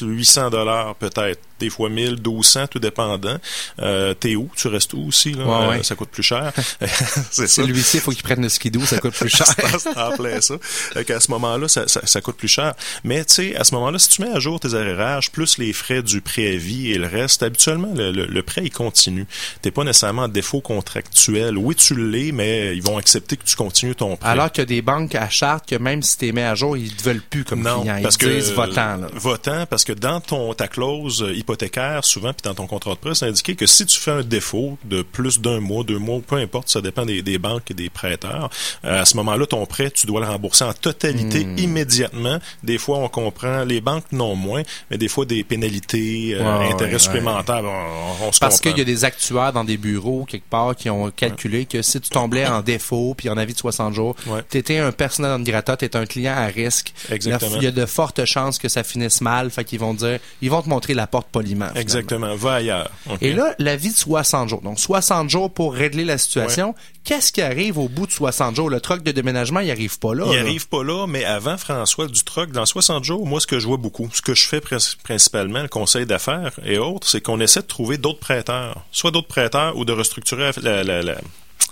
[0.00, 1.40] 800 dollars peut-être.
[1.60, 3.36] Des fois 1000, 1200, tout dépendant.
[3.80, 4.50] Euh, T'es où?
[4.56, 5.32] Tu restes où aussi?
[5.32, 5.44] Là?
[5.68, 5.82] Ouais, Euh.
[5.82, 6.52] Ça coûte plus cher.
[7.30, 7.62] c'est ça.
[7.62, 9.46] l'huissier, il faut qu'il prenne le skidoo, ça coûte plus cher.
[9.78, 10.56] C'est en plein ça.
[10.60, 12.74] Fait qu'à ce moment-là, ça, ça, ça coûte plus cher.
[13.04, 15.72] Mais tu sais, à ce moment-là, si tu mets à jour tes arrérages, plus les
[15.72, 19.26] frais du préavis et le reste, habituellement, le, le, le prêt, il continue.
[19.62, 21.56] T'es pas nécessairement en défaut contractuel.
[21.58, 24.28] Oui, tu l'es, mais ils vont accepter que tu continues ton prêt.
[24.30, 26.54] Alors qu'il y a des banques à charte que même si tu les mets à
[26.54, 27.96] jour, ils te veulent plus comme non, client.
[27.98, 28.96] Ils parce que disent votant.
[28.96, 29.08] Là.
[29.14, 33.14] votant parce que dans ton ta clause hypothécaire souvent puis dans ton contrat de prêt
[33.14, 36.36] c'est indiqué que si tu fais un défaut de plus d'un mois, deux mois, peu
[36.36, 38.48] importe, ça dépend des, des banques et des prêteurs.
[38.84, 41.58] euh, à ce moment-là, ton prêt, tu dois le rembourser en totalité Hmm.
[41.58, 42.38] immédiatement.
[42.62, 46.72] Des fois, on comprend les banques non moins, mais des fois des pénalités, euh, Ouais,
[46.72, 50.24] intérêts ouais, supplémentaires, on, on se Parce qu'il y a des actuaires dans des bureaux
[50.24, 53.58] quelque part qui ont calculé que si tu tombais en défaut puis en avis de
[53.58, 54.14] 60 jours,
[54.50, 56.92] tu étais un personnel grata, tu un client à risque.
[57.10, 57.56] Exactement.
[57.56, 60.50] Il y a de fortes chances que ça finisse mal, fait qu'ils vont dire ils
[60.50, 61.28] vont te montrer la porte
[61.74, 62.90] Exactement, va ailleurs.
[63.20, 64.60] Et là, l'avis de 60 jours.
[64.62, 66.74] Donc 60 jours pour régler la situation.
[67.04, 68.70] Qu'est-ce qui arrive au bout de 60 jours?
[68.70, 70.24] Le troc de déménagement, il arrive pas là.
[70.28, 70.40] Il là.
[70.40, 73.66] arrive pas là, mais avant François du troc, dans 60 jours, moi ce que je
[73.66, 77.40] vois beaucoup, ce que je fais prin- principalement, le conseil d'affaires et autres, c'est qu'on
[77.40, 81.16] essaie de trouver d'autres prêteurs, soit d'autres prêteurs ou de restructurer la, la- la-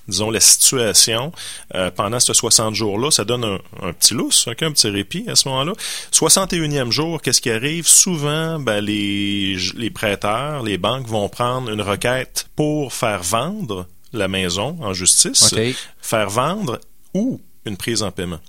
[0.08, 1.32] disons la situation
[1.74, 5.36] euh, pendant ce 60 jours-là, ça donne un, un petit lousse, un petit répit à
[5.36, 5.72] ce moment-là.
[6.12, 7.86] 61e jour, qu'est-ce qui arrive?
[7.86, 14.28] Souvent, ben, les, les prêteurs, les banques vont prendre une requête pour faire vendre la
[14.28, 15.54] maison en justice,
[16.00, 16.80] faire vendre
[17.14, 18.40] ou une prise en paiement.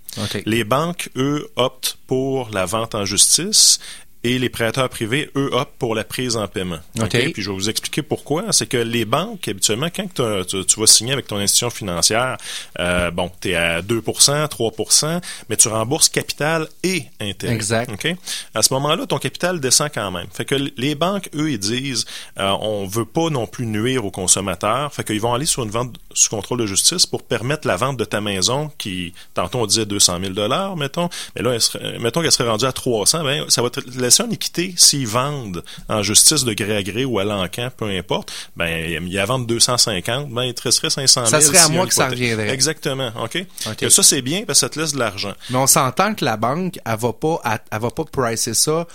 [0.45, 3.79] Les banques, eux, optent pour la vente en justice
[4.23, 6.79] et les prêteurs privés, eux, optent pour la prise en paiement.
[6.99, 7.05] OK.
[7.05, 7.33] OK?
[7.33, 8.45] Puis je vais vous expliquer pourquoi.
[8.51, 12.37] C'est que les banques, habituellement, quand tu, vas signer avec ton institution financière,
[12.79, 17.53] euh, bon, tu es à 2% 3% mais tu rembourses capital et intérêt.
[17.53, 17.91] Exact.
[17.91, 18.15] OK?
[18.53, 20.27] À ce moment-là, ton capital descend quand même.
[20.31, 22.05] Fait que les banques, eux, ils disent,
[22.39, 24.93] euh, on veut pas non plus nuire aux consommateurs.
[24.93, 27.97] Fait qu'ils vont aller sur une vente sous contrôle de justice pour permettre la vente
[27.97, 31.97] de ta maison qui, tantôt on disait 200 000 dollars, mettons, mais là, elle serait-
[31.99, 35.63] mettons qu'elle serait rendue à 300, ben, ça va te laisser en équité s'ils vendent
[35.89, 38.67] en justice de gré à gré ou à l'encan, peu importe, ben,
[39.01, 41.41] il y a vente 250, ben, il te resterait 500 000.
[41.41, 42.49] Ça serait à moi que ça reviendrait.
[42.49, 43.45] Exactement, OK?
[43.89, 45.33] Ça, c'est bien parce que ça te laisse de l'argent.
[45.49, 48.85] Mais on s'entend que la banque, elle va pas, elle, elle va pas pricer ça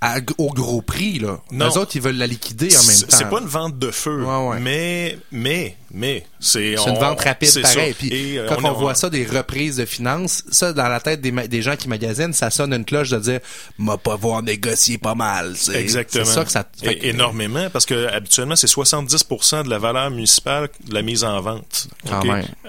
[0.00, 1.40] à- au gros prix, là.
[1.52, 1.68] Non.
[1.68, 3.06] Les autres, ils veulent la liquider en même temps.
[3.08, 4.60] C'est pas une vente de feu, Ouais, ouais.
[4.60, 6.72] mais, mais, mais, c'est...
[6.72, 7.94] Une vente rapide pareil.
[7.94, 11.20] Puis Et, euh, quand on, voit ça des reprises de finances, ça dans la tête
[11.20, 13.40] des, gens qui magasinent, ça sonne une cloche de dire
[13.78, 15.54] m'a pas voir négocier pas mal.
[15.56, 16.24] c'est- Exactement.
[16.24, 20.10] C'est ça que ça fait que- énormément parce que habituellement c'est 70% de la valeur
[20.10, 21.88] municipale de la mise en vente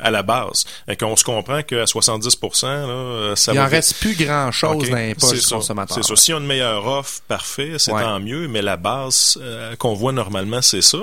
[0.01, 0.65] à la base.
[0.87, 4.89] Et qu'on se comprend qu'à 70% là, ça Il en reste plus grand chose OK.
[4.89, 5.55] dans les poches C'est du ça.
[5.55, 5.95] consommateur.
[5.95, 6.15] C'est ça.
[6.15, 8.01] Si on a une meilleure offre, parfait, c'est Ouais.
[8.01, 10.99] tant mieux, mais la base euh, qu'on voit normalement, c'est ça.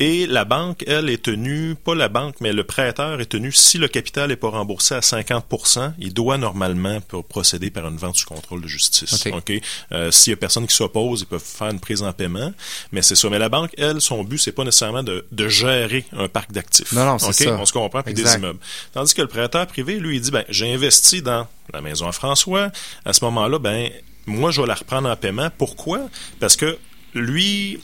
[0.00, 1.53] Et la banque, elle, est tenue,
[1.84, 5.00] pas la banque, mais le prêteur est tenu, si le capital n'est pas remboursé à
[5.00, 9.26] 50% il doit normalement pour procéder par une vente sous contrôle de justice.
[9.26, 9.32] OK.
[9.36, 9.60] OK?
[9.92, 12.52] Euh, S'il y a personne qui s'oppose, ils peuvent faire une prise en paiement,
[12.92, 13.28] mais c'est ça.
[13.28, 16.92] Mais la banque, elle, son but, c'est pas nécessairement de, de gérer un parc d'actifs.
[16.92, 17.34] Non, non, c'est OK?
[17.34, 17.58] ça.
[17.60, 18.58] On se comprend, puis des immeubles.
[18.92, 22.12] Tandis que le prêteur privé, lui, il dit, ben, j'ai investi dans la maison à
[22.12, 22.70] François.
[23.04, 23.90] À ce moment-là, ben,
[24.26, 25.48] moi, je vais la reprendre en paiement.
[25.56, 26.00] Pourquoi?
[26.40, 26.78] Parce que
[27.14, 27.80] lui,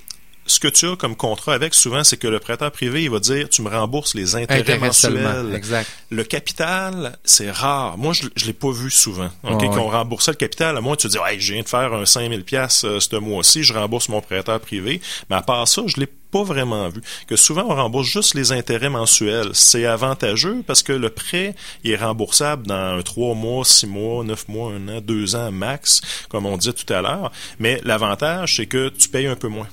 [0.50, 3.20] ce que tu as comme contrat avec, souvent, c'est que le prêteur privé, il va
[3.20, 5.54] dire, tu me rembourses les intérêts mensuels.
[5.54, 5.88] Exact.
[6.10, 7.96] Le capital, c'est rare.
[7.98, 9.30] Moi, je, je l'ai pas vu souvent.
[9.44, 9.90] OK, Ouais, qu'on ouais.
[9.90, 10.76] remboursait le capital.
[10.76, 13.62] À moi, tu te dis, ouais, je viens de faire un 5000 pièces ce mois-ci,
[13.62, 15.00] je rembourse mon prêteur privé.
[15.30, 17.00] Mais à part ça, je l'ai pas vraiment vu.
[17.26, 19.50] Que souvent, on rembourse juste les intérêts mensuels.
[19.52, 24.24] C'est avantageux parce que le prêt, il est remboursable dans un 3 mois, 6 mois,
[24.24, 27.32] 9 mois, 1 an, 2 ans max, comme on disait tout à l'heure.
[27.58, 29.66] Mais l'avantage, c'est que tu payes un peu moins.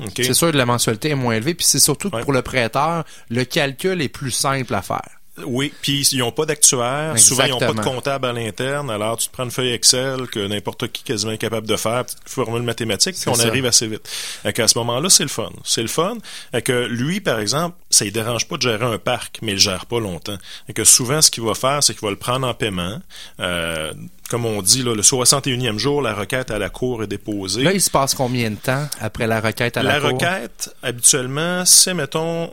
[0.00, 0.12] OK?
[0.16, 2.22] C'est sûr que la mensualité est moins élevée, puis c'est surtout Ouais.
[2.22, 5.17] pour le prêteur, le calcul est plus simple à faire.
[5.46, 9.16] Oui, puis ils n'ont pas d'actuaire, souvent ils n'ont pas de comptable à l'interne, alors
[9.16, 12.18] tu te prends une feuille Excel que n'importe qui quasiment est capable de faire, petite
[12.26, 13.46] formule mathématique, puis on ça.
[13.46, 14.06] arrive assez vite.
[14.08, 15.50] Fait qu'à ce moment-là, c'est le fun.
[15.64, 16.16] C'est le fun.
[16.52, 19.54] Fait que lui, par exemple, ça ne dérange pas de gérer un parc, mais il
[19.54, 20.36] le gère pas longtemps.
[20.66, 23.00] Fait que souvent, ce qu'il va faire, c'est qu'il va le prendre en paiement.
[23.40, 23.92] Euh,
[24.30, 27.62] comme on dit, là, le 61e jour, la requête à la cour est déposée.
[27.62, 30.20] Là, il se passe combien de temps après la requête à la, La cour?
[30.20, 32.50] requête, habituellement, c'est, mettons,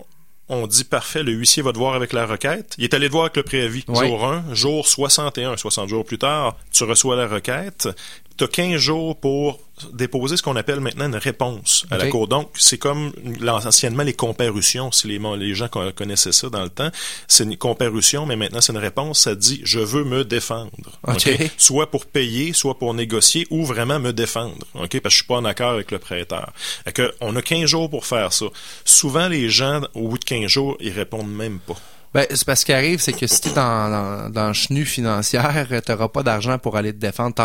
[0.49, 2.75] on dit parfait, le huissier va te voir avec la requête.
[2.77, 3.83] Il est allé te voir avec le préavis.
[3.87, 4.07] Ouais.
[4.07, 7.89] Jour 1, jour 61, 60 jours plus tard, tu reçois la requête.
[8.37, 9.59] Tu as 15 jours pour
[9.93, 12.27] déposer ce qu'on appelle maintenant une réponse à la cour.
[12.27, 13.11] Donc, c'est comme
[13.47, 16.89] anciennement les comparutions, si les, les gens con- connaissaient ça dans le temps.
[17.27, 19.19] C'est une comparution, mais maintenant c'est une réponse.
[19.21, 20.71] Ça dit «je veux me défendre
[21.57, 25.25] soit pour payer, soit pour négocier ou vraiment me défendre, ok, parce que je suis
[25.25, 26.51] pas en accord avec le prêteur.
[26.55, 28.45] Fait que on a 15 jours pour faire ça.
[28.85, 31.75] Souvent, les gens, au bout de 15 jours, ils répondent même pas.
[32.13, 34.53] Ben, c'est parce ce qui arrive, c'est que si tu es dans, dans, dans le
[34.53, 37.35] chenu financière, tu n'auras pas d'argent pour aller te défendre,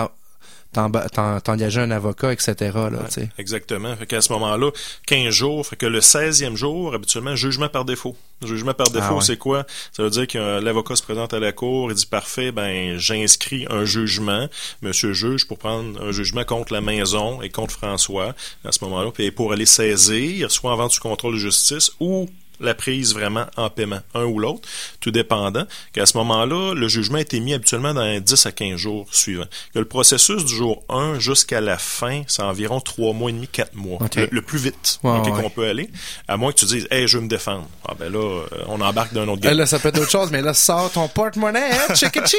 [0.72, 2.54] t'en- t'en- t'en- t'engager un avocat, etc.
[2.74, 3.06] Là.
[3.38, 3.96] Exactement.
[3.96, 4.70] Fait qu'à ce moment-là,
[5.06, 8.16] 15 jours, fait que le 16e jour, habituellement, jugement par défaut.
[8.42, 9.20] Jugement par défaut, Ah ouais.
[9.22, 9.66] c'est quoi?
[9.92, 12.96] Ça veut dire que euh, l'avocat se présente à la cour, il dit parfait, ben
[12.98, 14.48] j'inscris un jugement,
[14.80, 19.10] monsieur juge, pour prendre un jugement contre la maison et contre François à ce moment-là,
[19.12, 22.28] puis pour aller saisir, soit en vente sous contrôle de justice ou
[22.60, 24.68] la prise vraiment en paiement, un ou l'autre,
[25.00, 28.52] tout dépendant, qu'à ce moment-là, le jugement a été mis habituellement dans les 10 à
[28.52, 29.46] 15 jours suivants.
[29.74, 33.48] Que le processus du jour 1 jusqu'à la fin, c'est environ 3 mois et demi,
[33.48, 33.98] 4 mois.
[34.16, 35.20] Le, le plus vite ouais.
[35.22, 35.90] qu'on peut aller,
[36.28, 37.68] à moins que tu dises, hey, je veux me défendre.
[37.86, 39.56] Ah ben là, euh, on embarque d'un autre game.
[39.56, 42.36] là, ça peut être autre chose, mais là, sors ton porte-monnaie, hein, check it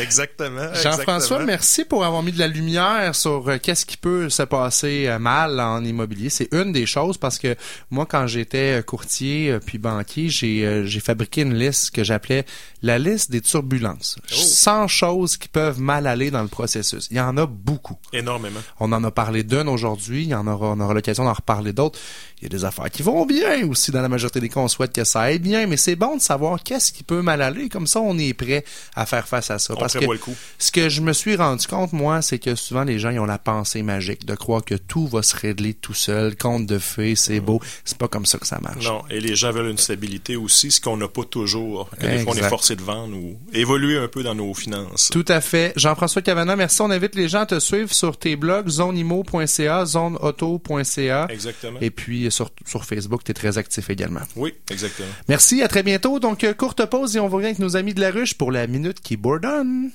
[0.00, 0.74] exactement.
[0.74, 5.06] Jean-François, merci pour avoir mis de la lumière sur euh, qu'est-ce qui peut se passer
[5.06, 6.30] euh, mal en immobilier.
[6.30, 7.56] C'est une des choses parce que
[7.90, 12.44] moi, quand j'étais courtier puis banquier, j'ai euh, j'ai fabriqué une liste que j'appelais
[12.82, 14.16] la liste des turbulences.
[14.28, 17.08] 100 choses qui peuvent mal aller dans le processus.
[17.10, 17.98] Il y en a beaucoup.
[18.12, 18.60] Énormément.
[18.78, 21.72] On en a parlé d'une aujourd'hui, il y en aura, on aura l'occasion d'en reparler
[21.72, 21.98] d'autres.
[22.40, 24.68] Il y a des affaires qui vont bien aussi dans la majorité des cas, on
[24.68, 27.68] souhaite que ça aille bien, mais c'est bon de savoir qu'est-ce qui peut mal aller,
[27.68, 29.74] comme ça on est prêt à faire face à ça.
[29.74, 30.34] On Parce que prévoit le coup.
[30.58, 33.26] ce que je me suis rendu compte, moi, c'est que souvent les gens ils ont
[33.26, 37.14] la pensée magique de croire que tout va se régler tout seul, compte de fées,
[37.14, 37.60] c'est beau.
[37.84, 38.84] C'est pas comme ça que ça marche.
[38.84, 41.90] Non, et les gens veulent une stabilité aussi, ce qu'on n'a pas toujours.
[41.98, 45.10] Que des fois, on est forcé de vendre ou évoluer un peu dans nos finances.
[45.12, 45.72] Tout à fait.
[45.76, 46.80] Jean-François Cavana, merci.
[46.82, 51.26] On invite les gens à te suivre sur tes blogs zoneimo.ca, zoneauto.ca.
[51.30, 51.78] Exactement.
[51.80, 54.20] Et puis sur, sur Facebook, tu es très actif également.
[54.36, 55.08] Oui, exactement.
[55.28, 56.20] Merci, à très bientôt.
[56.20, 58.66] Donc, euh, courte pause et on revient avec nos amis de la ruche pour la
[58.66, 59.90] minute qui bourdonne.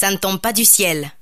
[0.00, 1.12] Ça ne tombe pas du ciel.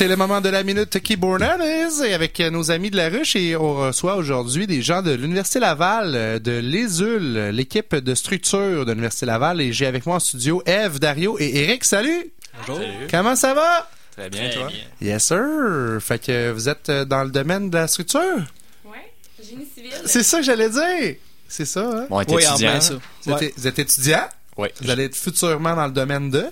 [0.00, 3.36] C'est le moment de la minute qui bourdonne et avec nos amis de la ruche
[3.36, 8.86] et on reçoit aujourd'hui des gens de l'Université Laval, euh, de l'ESUL, l'équipe de structure
[8.86, 11.84] de l'Université Laval et j'ai avec moi en studio Eve, Dario et Eric.
[11.84, 12.32] Salut!
[12.66, 12.82] Bonjour.
[13.10, 13.90] Comment ça va?
[14.16, 14.70] Très bien, toi?
[15.02, 15.98] Yes sir!
[16.00, 18.20] Fait que vous êtes euh, dans le domaine de la structure?
[18.86, 19.12] Ouais,
[19.46, 19.92] génie civil.
[20.06, 21.16] C'est ça que j'allais dire!
[21.46, 22.06] C'est ça, hein?
[22.08, 22.80] Bon, on est Oui, étudiant.
[22.80, 22.94] ça.
[23.26, 24.26] Vous, êtes, vous êtes étudiant?
[24.56, 24.68] Oui.
[24.80, 26.46] Vous allez être futurement dans le domaine de?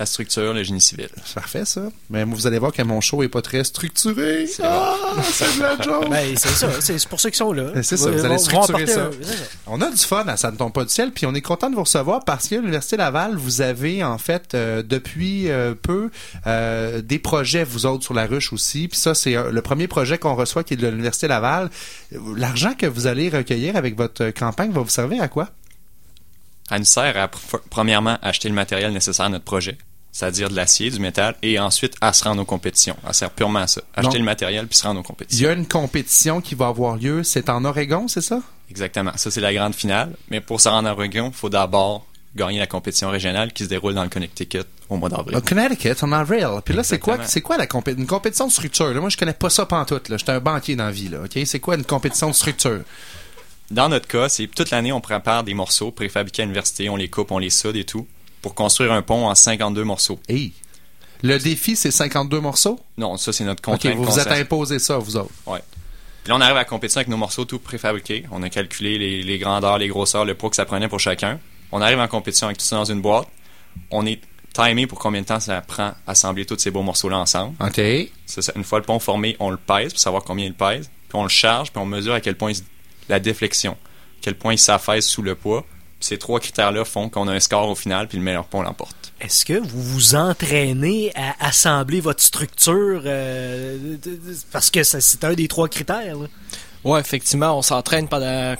[0.00, 1.08] La structure, le génie civil.
[1.34, 1.82] Parfait, ça.
[2.08, 4.46] Mais vous allez voir que mon show est pas très structuré.
[4.62, 4.94] Ah,
[5.24, 6.08] c'est de la joke.
[6.08, 6.68] Ben, c'est ça.
[6.80, 7.72] C'est pour ça qu'ils sont là.
[7.82, 9.06] C'est ça, vous allez structurer ça.
[9.06, 9.44] un- c'est ça.
[9.66, 11.68] On a du fun à Ça ne tombe pas du ciel, puis on est content
[11.68, 16.10] de vous recevoir parce qu'à l'Université Laval, vous avez en fait euh, depuis euh, peu
[16.46, 18.86] euh, des projets, vous autres, sur la ruche aussi.
[18.86, 21.70] Puis ça, c'est euh, le premier projet qu'on reçoit qui est de l'Université Laval.
[22.36, 25.48] L'argent que vous allez recueillir avec votre campagne va vous servir à quoi?
[26.70, 29.78] Elle nous sert à, pr- premièrement, acheter le matériel nécessaire à notre projet,
[30.12, 32.96] c'est-à-dire de l'acier, du métal, et ensuite à se rendre aux compétitions.
[33.06, 33.82] Elle sert purement à ça.
[33.94, 35.46] Acheter Donc, le matériel puis se rendre aux Il compétitions.
[35.46, 37.22] y a une compétition qui va avoir lieu.
[37.22, 38.40] C'est en Oregon, c'est ça?
[38.70, 39.12] Exactement.
[39.16, 40.14] Ça, c'est la grande finale.
[40.30, 42.04] Mais pour se rendre à Oregon, il faut d'abord
[42.36, 45.36] gagner la compétition régionale qui se déroule dans le Connecticut au mois d'avril.
[45.36, 46.46] Au Connecticut, en avril.
[46.64, 48.88] Puis là, c'est quoi, c'est quoi la compé- une compétition de structure?
[48.92, 50.08] Là, moi, je connais pas ça pantoute.
[50.10, 51.08] J'étais un banquier dans la vie.
[51.08, 51.18] Là?
[51.44, 52.80] C'est quoi une compétition de structure?
[53.70, 57.08] Dans notre cas, c'est toute l'année, on prépare des morceaux préfabriqués à l'université, on les
[57.08, 58.06] coupe, on les soude et tout,
[58.42, 60.18] pour construire un pont en 52 morceaux.
[60.28, 60.52] Hey.
[61.22, 62.78] Le défi, c'est 52 morceaux?
[62.96, 63.96] Non, ça, c'est notre contrainte.
[63.96, 65.32] vous vous êtes imposé ça, vous autres.
[65.46, 65.60] Ouais.
[66.22, 68.24] Puis là, on arrive à la compétition avec nos morceaux tout préfabriqués.
[68.30, 71.40] On a calculé les, les grandeurs, les grosseurs, le poids que ça prenait pour chacun.
[71.72, 73.28] On arrive en compétition avec tout ça dans une boîte.
[73.90, 74.20] On est
[74.52, 77.54] timé pour combien de temps ça prend à assembler tous ces beaux morceaux-là ensemble.
[77.60, 77.80] OK.
[78.26, 78.52] Ça.
[78.54, 80.90] Une fois le pont formé, on le pèse pour savoir combien il pèse.
[81.08, 82.58] Puis on le charge, puis on mesure à quel point il
[83.08, 83.76] la déflexion,
[84.20, 85.64] quel point il s'affaisse sous le poids.
[86.00, 89.12] Ces trois critères-là font qu'on a un score au final, puis le meilleur pont l'emporte.
[89.20, 93.96] Est-ce que vous vous entraînez à assembler votre structure euh,
[94.52, 96.16] parce que c'est un des trois critères?
[96.84, 98.54] Ouais, effectivement, on s'entraîne pendant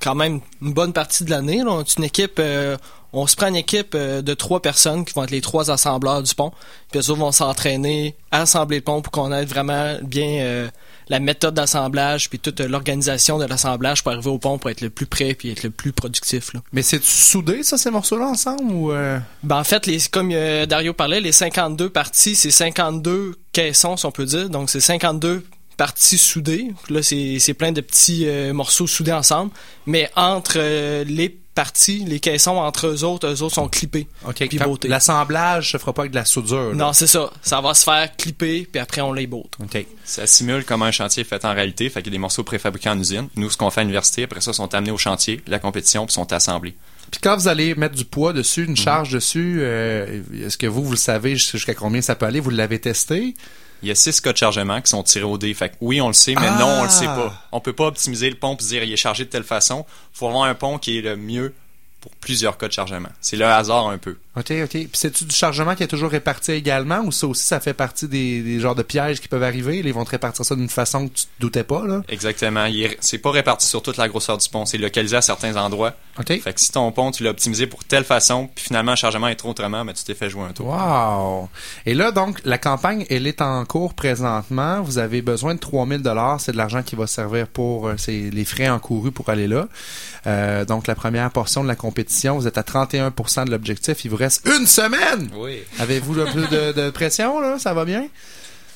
[0.00, 1.62] quand même une bonne partie de l'année.
[1.62, 2.76] On est une équipe, euh,
[3.12, 6.22] on se prend une équipe euh, de trois personnes qui vont être les trois assembleurs
[6.22, 6.52] du pont.
[6.90, 10.68] Puis eux autres vont s'entraîner à assembler le pont pour qu'on ait vraiment bien euh,
[11.10, 14.90] la méthode d'assemblage puis toute l'organisation de l'assemblage pour arriver au pont pour être le
[14.90, 16.54] plus près puis être le plus productif.
[16.54, 16.62] Là.
[16.72, 18.72] Mais c'est soudé, ça, ces morceaux-là, ensemble?
[18.72, 23.34] Ou euh, Ben, en fait, les, comme euh, Dario parlait, les 52 parties, c'est 52
[23.52, 24.48] caissons, si on peut dire.
[24.48, 25.44] Donc, c'est 52
[25.76, 26.68] parties soudées.
[26.88, 29.50] Là, c'est c'est plein de petits euh, morceaux soudés ensemble.
[29.86, 30.58] Mais entre
[31.02, 31.28] les
[31.60, 34.06] parties, les caissons entre eux autres, eux autres sont clippés.
[34.26, 34.56] OK.
[34.56, 34.88] Beauté.
[34.88, 36.70] L'assemblage se fera pas avec de la soudure.
[36.70, 36.74] là.
[36.74, 37.30] Non, c'est ça.
[37.42, 39.52] Ça va se faire clipper, puis après on les botte.
[39.62, 39.84] OK.
[40.02, 42.88] Ça simule comme un chantier fait en réalité, fait qu'il y a des morceaux préfabriqués
[42.88, 43.28] en usine.
[43.36, 46.14] Nous, ce qu'on fait à l'université, après ça, sont amenés au chantier, la compétition, puis
[46.14, 46.74] sont assemblés.
[47.10, 50.82] Puis quand vous allez mettre du poids dessus, une charge dessus, euh, est-ce que vous,
[50.82, 52.40] vous le savez jusqu'à combien ça peut aller?
[52.40, 53.34] Vous l'avez testé?
[53.82, 55.52] Il y a six cas de chargement qui sont tirés au dé.
[55.54, 56.58] Fait que oui, on le sait, mais Ah!
[56.58, 57.32] non, on le sait pas.
[57.52, 59.86] On peut pas optimiser le pont et dire il est chargé de telle façon.
[60.12, 61.54] Faut avoir un pont qui est le mieux
[62.00, 63.08] pour plusieurs cas de chargement.
[63.20, 64.16] C'est le hasard un peu.
[64.36, 64.68] OK, OK.
[64.70, 68.08] Puis c'est-tu du chargement qui est toujours réparti également ou ça aussi, ça fait partie
[68.08, 69.78] des, des genres de pièges qui peuvent arriver?
[69.78, 72.02] Ils vont te répartir ça d'une façon que tu te doutais pas, là?
[72.08, 72.64] Exactement.
[72.66, 74.66] Il C'est pas réparti sur toute la grosseur du pont.
[74.66, 75.94] C'est localisé à certains endroits.
[76.18, 76.40] OK.
[76.40, 79.28] Fait que si ton pont, tu l'as optimisé pour telle façon, puis finalement, le chargement
[79.28, 80.68] est trop autrement, mais tu t'es fait jouer un tour.
[80.68, 81.48] Wow!
[81.86, 84.80] Et là, donc, la campagne, elle est en cours présentement.
[84.82, 86.40] Vous avez besoin de 3000 dollars.
[86.40, 89.68] C'est de l'argent qui va servir pour euh, c'est les frais encourus pour aller là.
[90.26, 94.04] Euh, donc, la première portion de la compétition, vous êtes à 31% de l'objectif.
[94.04, 95.28] Il vous reste une semaine!
[95.34, 95.58] Oui.
[95.80, 97.58] Avez-vous le plus de, de pression, là?
[97.58, 98.06] Ça va bien?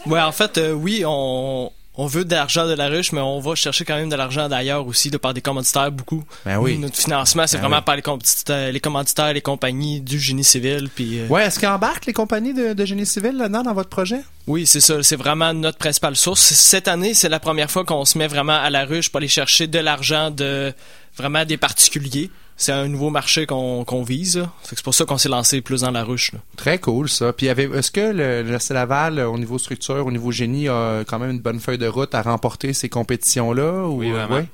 [0.06, 3.38] Ouais, en fait, euh, oui, on, on veut de l'argent de la ruche, mais on
[3.38, 6.24] va chercher quand même de l'argent d'ailleurs aussi, de par des commanditaires beaucoup.
[6.44, 6.76] Ben oui.
[6.76, 7.82] Notre financement, c'est Ben vraiment oui.
[7.86, 11.20] par les commanditaires, les commanditaires, les compagnies du génie civil, puis.
[11.20, 14.20] euh, Ouais, est-ce qu'ils embarquent les compagnies de, de génie civil là-dedans dans votre projet?
[14.48, 15.02] Oui, c'est ça.
[15.04, 16.42] C'est vraiment notre principale source.
[16.42, 19.28] Cette année, c'est la première fois qu'on se met vraiment à la ruche pour aller
[19.28, 20.74] chercher de l'argent de
[21.16, 22.30] vraiment des particuliers.
[22.56, 24.46] C'est un nouveau marché qu'on vise.
[24.62, 26.32] C'est pour ça qu'on s'est lancé plus dans la ruche.
[26.32, 26.38] là.
[26.56, 27.32] Très cool, ça.
[27.32, 31.30] Puis, est-ce que le, Laval, euh, au niveau structure, au niveau génie, a quand même
[31.30, 33.86] une bonne feuille de route à remporter ces compétitions-là?
[33.88, 34.36] Ou, Oui, vraiment.
[34.36, 34.46] ouais?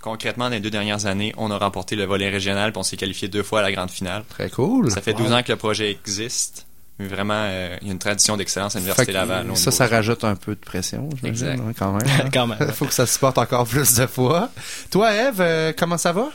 [0.00, 2.96] Concrètement, dans les deux dernières années, on a remporté le volet régional, puis on s'est
[2.96, 4.22] qualifié deux fois à la grande finale.
[4.28, 4.90] Très cool.
[4.90, 5.24] Ça fait Wow.
[5.24, 6.66] 12 ans que le projet existe.
[7.00, 9.46] Mais vraiment, euh, il y a une tradition d'excellence à l'Université Laval.
[9.56, 11.60] ça, ça rajoute un peu de pression, j'imagine, Exact.
[11.60, 12.08] hein, quand même.
[12.08, 12.28] hein.
[12.32, 12.58] Quand même.
[12.72, 14.50] Faut que ça se porte encore plus de fois.
[14.90, 16.28] Toi, Eve, euh, comment ça va?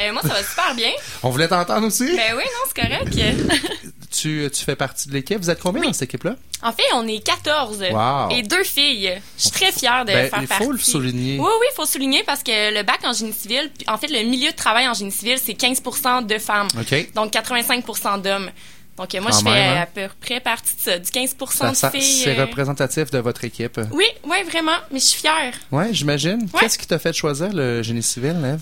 [0.00, 0.90] Euh, moi, ça va super bien.
[1.22, 2.04] On voulait t'entendre aussi?
[2.16, 3.14] Ben oui, non, c'est correct.
[4.10, 5.38] Tu, tu fais partie de l'équipe.
[5.38, 6.36] Vous êtes combien dans cette équipe-là?
[6.62, 8.30] En fait, on est 14 Wow.
[8.30, 9.20] et deux filles.
[9.36, 10.64] Je suis très fière de Ben, faire il partie.
[10.64, 11.36] faut le souligner.
[11.40, 14.22] Oui, oui, il faut souligner parce que le bac en génie civil, en fait, le
[14.28, 16.68] milieu de travail en génie civil, c'est 15% de femmes.
[16.78, 17.12] OK.
[17.14, 18.50] Donc 85% d'hommes.
[18.96, 19.80] Donc moi, Quand je fais hein?
[19.82, 22.02] à peu près partie de ça, du 15 Ça- de ça- filles.
[22.22, 23.80] C'est euh, représentatif de votre équipe.
[23.90, 25.52] Oui, oui, vraiment, mais je suis fière.
[25.72, 26.42] Ouais, j'imagine.
[26.54, 26.60] Ouais.
[26.60, 28.60] Qu'est-ce qui t'a fait choisir le génie civil, Eve?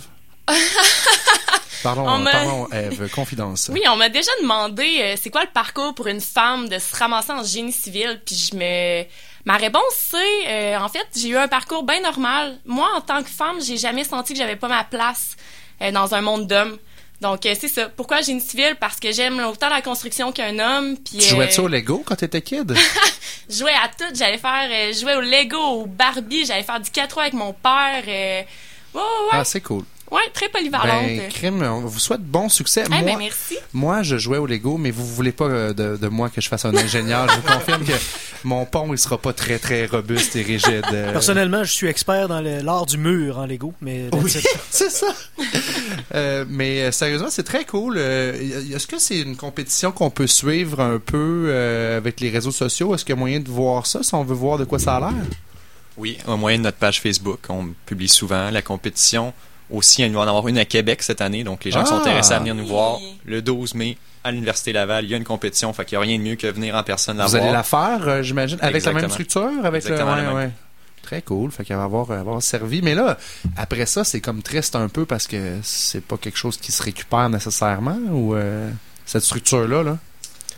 [1.83, 3.69] Pardon, On pardon, Eve, confidence.
[3.73, 6.95] Oui, on m'a déjà demandé euh, c'est quoi le parcours pour une femme de se
[6.95, 9.05] ramasser en génie civil, puis je me
[9.45, 12.57] ma réponse c'est euh, en fait, j'ai eu un parcours bien normal.
[12.67, 15.37] Moi en tant que femme, j'ai jamais senti que j'avais pas ma place
[15.81, 16.79] euh, dans un monde d'hommes.
[17.23, 17.89] Donc euh, c'est ça.
[17.89, 18.77] Pourquoi génie civil?
[18.81, 22.03] Parce que j'aime autant la construction qu'un homme, puis Tu jouais euh, ça au Lego
[22.05, 22.75] quand t'étais kid?
[23.49, 26.91] je jouais à tout, j'allais faire euh, jouais au Lego, au Barbie, j'allais faire du
[26.91, 28.47] 4 avec mon père ouais.
[29.31, 29.85] Ah, c'est cool.
[30.13, 31.07] Ouais, très polyvalente.
[31.07, 32.85] Ben, crime, on vous souhaite bon succès.
[32.87, 33.57] Eh moi, ben, merci.
[33.73, 36.49] moi, je jouais au Lego, mais vous voulez pas euh, de, de moi que je
[36.49, 37.27] fasse un ingénieur.
[37.31, 37.93] je vous confirme que
[38.45, 40.85] mon pont, il sera pas très, très robuste et rigide.
[40.93, 44.31] Euh, Personnellement, je suis expert dans l'art du mur en Lego, mais Oui,
[44.71, 45.07] c'est ça.
[46.15, 47.97] Euh, mais sérieusement, c'est très cool.
[47.97, 52.95] Est-ce que c'est une compétition qu'on peut suivre un peu euh, avec les réseaux sociaux?
[52.95, 54.97] Est-ce qu'il y a moyen de voir ça si on veut voir de quoi ça
[54.97, 55.13] a l'air?
[55.97, 59.33] Oui, au moyen de notre page Facebook, on publie souvent la compétition.
[59.73, 61.97] Aussi, il va en avoir une à Québec cette année, donc les gens qui sont
[61.99, 62.03] Ah!
[62.03, 65.25] intéressés à venir nous voir le 12 mai à l'Université Laval, il y a une
[65.25, 67.43] compétition, fait qu'il n'y a rien de mieux que venir en personne la Vous voir.
[67.43, 69.51] allez la faire, euh, j'imagine, avec la même structure?
[69.65, 70.37] Avec Exactement la ouais, même.
[70.37, 70.51] ouais.
[71.03, 71.51] Très cool.
[71.51, 72.81] Fait qu'elle va avoir, avoir servi.
[72.83, 73.19] Mais là,
[73.57, 76.81] après ça, c'est comme triste un peu parce que c'est pas quelque chose qui se
[76.83, 78.71] récupère nécessairement ou euh,
[79.05, 79.99] cette structure-là, là.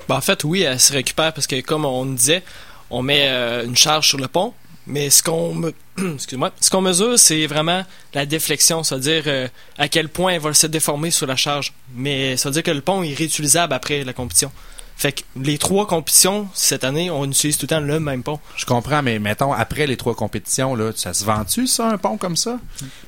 [0.09, 2.43] Ben, en fait, oui, elle se récupère parce que, comme on disait,
[2.91, 4.53] on met euh, une charge sur le pont,
[4.87, 10.53] mais ce qu'on mesure, c'est vraiment la déflexion, c'est-à-dire euh, à quel point elle va
[10.55, 11.73] se déformer sous la charge.
[11.95, 14.51] Mais ça veut dire que le pont est réutilisable après la compétition.
[14.97, 18.39] Fait que les trois compétitions, cette année, on utilise tout le temps le même pont.
[18.57, 22.17] Je comprends, mais mettons, après les trois compétitions, là, ça se vend-tu, ça, un pont
[22.17, 22.59] comme ça?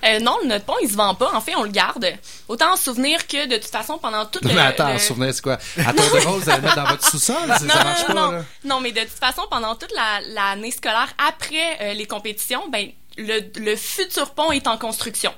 [0.04, 1.32] Euh, non, notre pont, il se vend pas.
[1.34, 2.06] En fait, on le garde.
[2.48, 4.52] Autant en souvenir que, de toute façon, pendant toute le...
[4.54, 5.58] mais attends, le- souvenez, c'est quoi?
[5.78, 7.36] À tour de rôle, vous allez le mettre dans votre sous-sol?
[7.58, 8.30] c'est- Non, ça non, marche non, pas, non.
[8.32, 8.44] là?
[8.64, 12.88] Non, mais de toute façon, pendant toute la- l'année scolaire, après euh, les compétitions, ben,
[13.16, 15.32] le, le futur pont est en construction.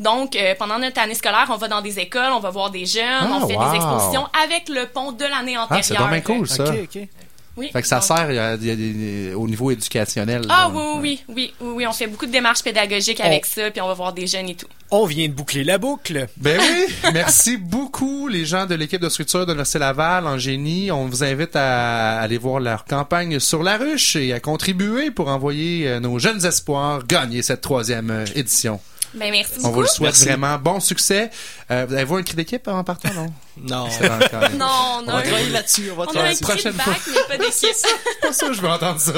[0.00, 2.86] Donc, euh, pendant notre année scolaire, on va dans des écoles, on va voir des
[2.86, 3.70] jeunes, Ah, on fait wow.
[3.70, 5.68] des expositions avec le pont de l'année antérieure.
[5.70, 6.64] Ah, c'est vraiment cool, ça.
[6.64, 7.08] Ok, ok.
[7.56, 9.70] Oui, Fait que ça donc- sert il y a- il y a des- au niveau
[9.70, 10.42] éducationnel.
[10.48, 10.70] Ah là.
[10.72, 13.80] oui, oui, oui, oui, oui, oui, on fait beaucoup de démarches pédagogiques avec ça, puis
[13.82, 14.68] on va voir des jeunes et tout.
[14.92, 16.28] On vient de boucler la boucle.
[16.38, 20.90] Ben oui, merci beaucoup les gens de l'équipe de structure de l'Université Laval en génie.
[20.90, 25.28] On vous invite à aller voir leur campagne sur la ruche et à contribuer pour
[25.28, 28.80] envoyer euh, nos jeunes espoirs gagner cette troisième euh, édition.
[29.12, 29.74] Ben, merci On beaucoup.
[29.74, 30.24] vous le souhaite Merci.
[30.26, 30.56] vraiment.
[30.58, 31.30] Bon succès.
[31.70, 33.26] Euh, vous avez-vous un cri d'équipe en partant, non?
[33.62, 33.86] Non.
[33.88, 34.66] Encore- Non,
[35.00, 35.12] On non.
[35.12, 35.90] va travailler là-dessus.
[35.92, 36.44] On va a travailler un là-dessus.
[36.44, 37.68] cri de prochaine bac, mais pas d'équipe.
[37.74, 39.12] C'est pas ça que je veux entendre ça.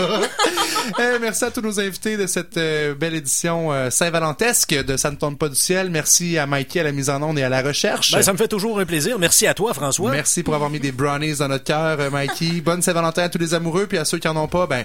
[0.99, 5.11] Eh, merci à tous nos invités de cette euh, belle édition euh, Saint-Valentesque de Ça
[5.11, 5.90] ne tombe pas du ciel.
[5.90, 8.12] Merci à Mikey à la mise en onde et à la recherche.
[8.12, 9.18] Ben, ça me fait toujours un plaisir.
[9.18, 10.11] Merci à toi, François.
[10.11, 12.62] Merci pour avoir mis des brownies dans notre cœur, Mikey.
[12.62, 14.84] Bonne Saint-Valentin à tous les amoureux, puis à ceux qui en ont pas, ben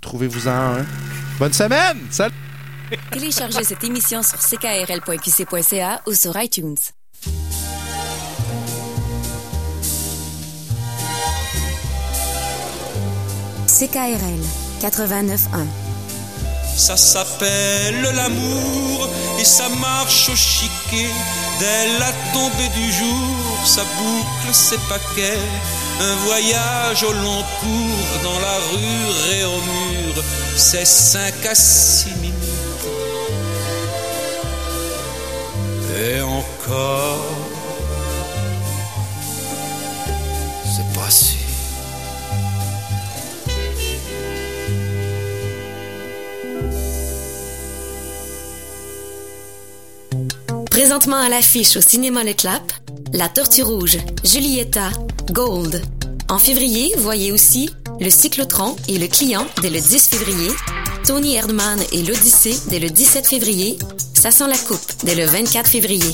[0.00, 0.86] trouvez-vous-en un.
[1.38, 1.98] Bonne semaine.
[2.10, 2.34] Salut.
[3.12, 6.76] Téléchargez cette émission sur ckrl.qc.ca ou sur iTunes.
[13.66, 14.42] CKRL
[14.80, 15.66] 89.1
[16.76, 19.08] Ça s'appelle l'amour
[19.38, 21.10] et ça marche au chiquet.
[21.60, 25.38] Dès la tombée du jour, ça boucle ses paquets.
[26.00, 30.24] Un voyage au long cours dans la rue et au mur,
[30.56, 32.27] c'est cinq à six minutes.
[36.00, 37.24] Et encore,
[40.64, 41.38] c'est pas sûr.
[50.70, 52.72] Présentement à l'affiche au cinéma Le Clap,
[53.12, 54.90] La Tortue Rouge, Julietta,
[55.32, 55.82] Gold.
[56.28, 60.50] En février, voyez aussi Le Cyclotron et Le Client dès le 10 février,
[61.04, 63.78] Tony Erdmann et l'Odyssée dès le 17 février,
[64.18, 66.12] Ça sent la coupe dès le 24 février.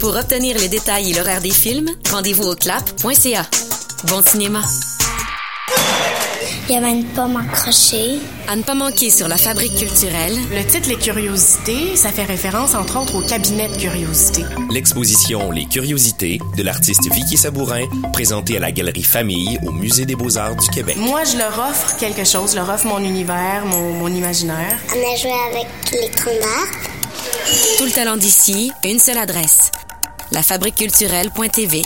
[0.00, 3.46] Pour obtenir les détails et l'horaire des films, rendez-vous au clap.ca.
[4.04, 4.62] Bon cinéma.
[6.70, 8.18] Il y avait une pomme accrochée.
[8.48, 12.74] À ne pas manquer sur la fabrique culturelle, Le titre Les Curiosités, ça fait référence
[12.74, 14.44] entre autres au cabinet de curiosités.
[14.70, 20.16] L'exposition Les Curiosités de l'artiste Vicky Sabourin, présentée à la Galerie Famille au Musée des
[20.16, 20.96] Beaux-Arts du Québec.
[20.96, 24.78] Moi, je leur offre quelque chose, je leur offre mon univers, mon, mon imaginaire.
[24.88, 26.97] On a joué avec les troncs d'arbres.
[27.78, 29.70] Tout le talent d'ici, une seule adresse.
[30.32, 31.82] Lafabriqueculturelle.tv.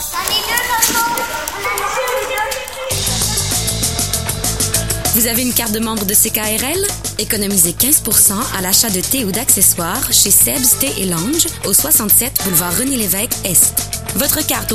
[5.14, 6.86] Vous avez une carte de membre de CKRL?
[7.18, 12.44] Économisez 15% à l'achat de thé ou d'accessoires chez Seb's Thé et Lounge au 67
[12.44, 13.74] boulevard René-Lévesque Est.
[14.16, 14.70] Votre carte au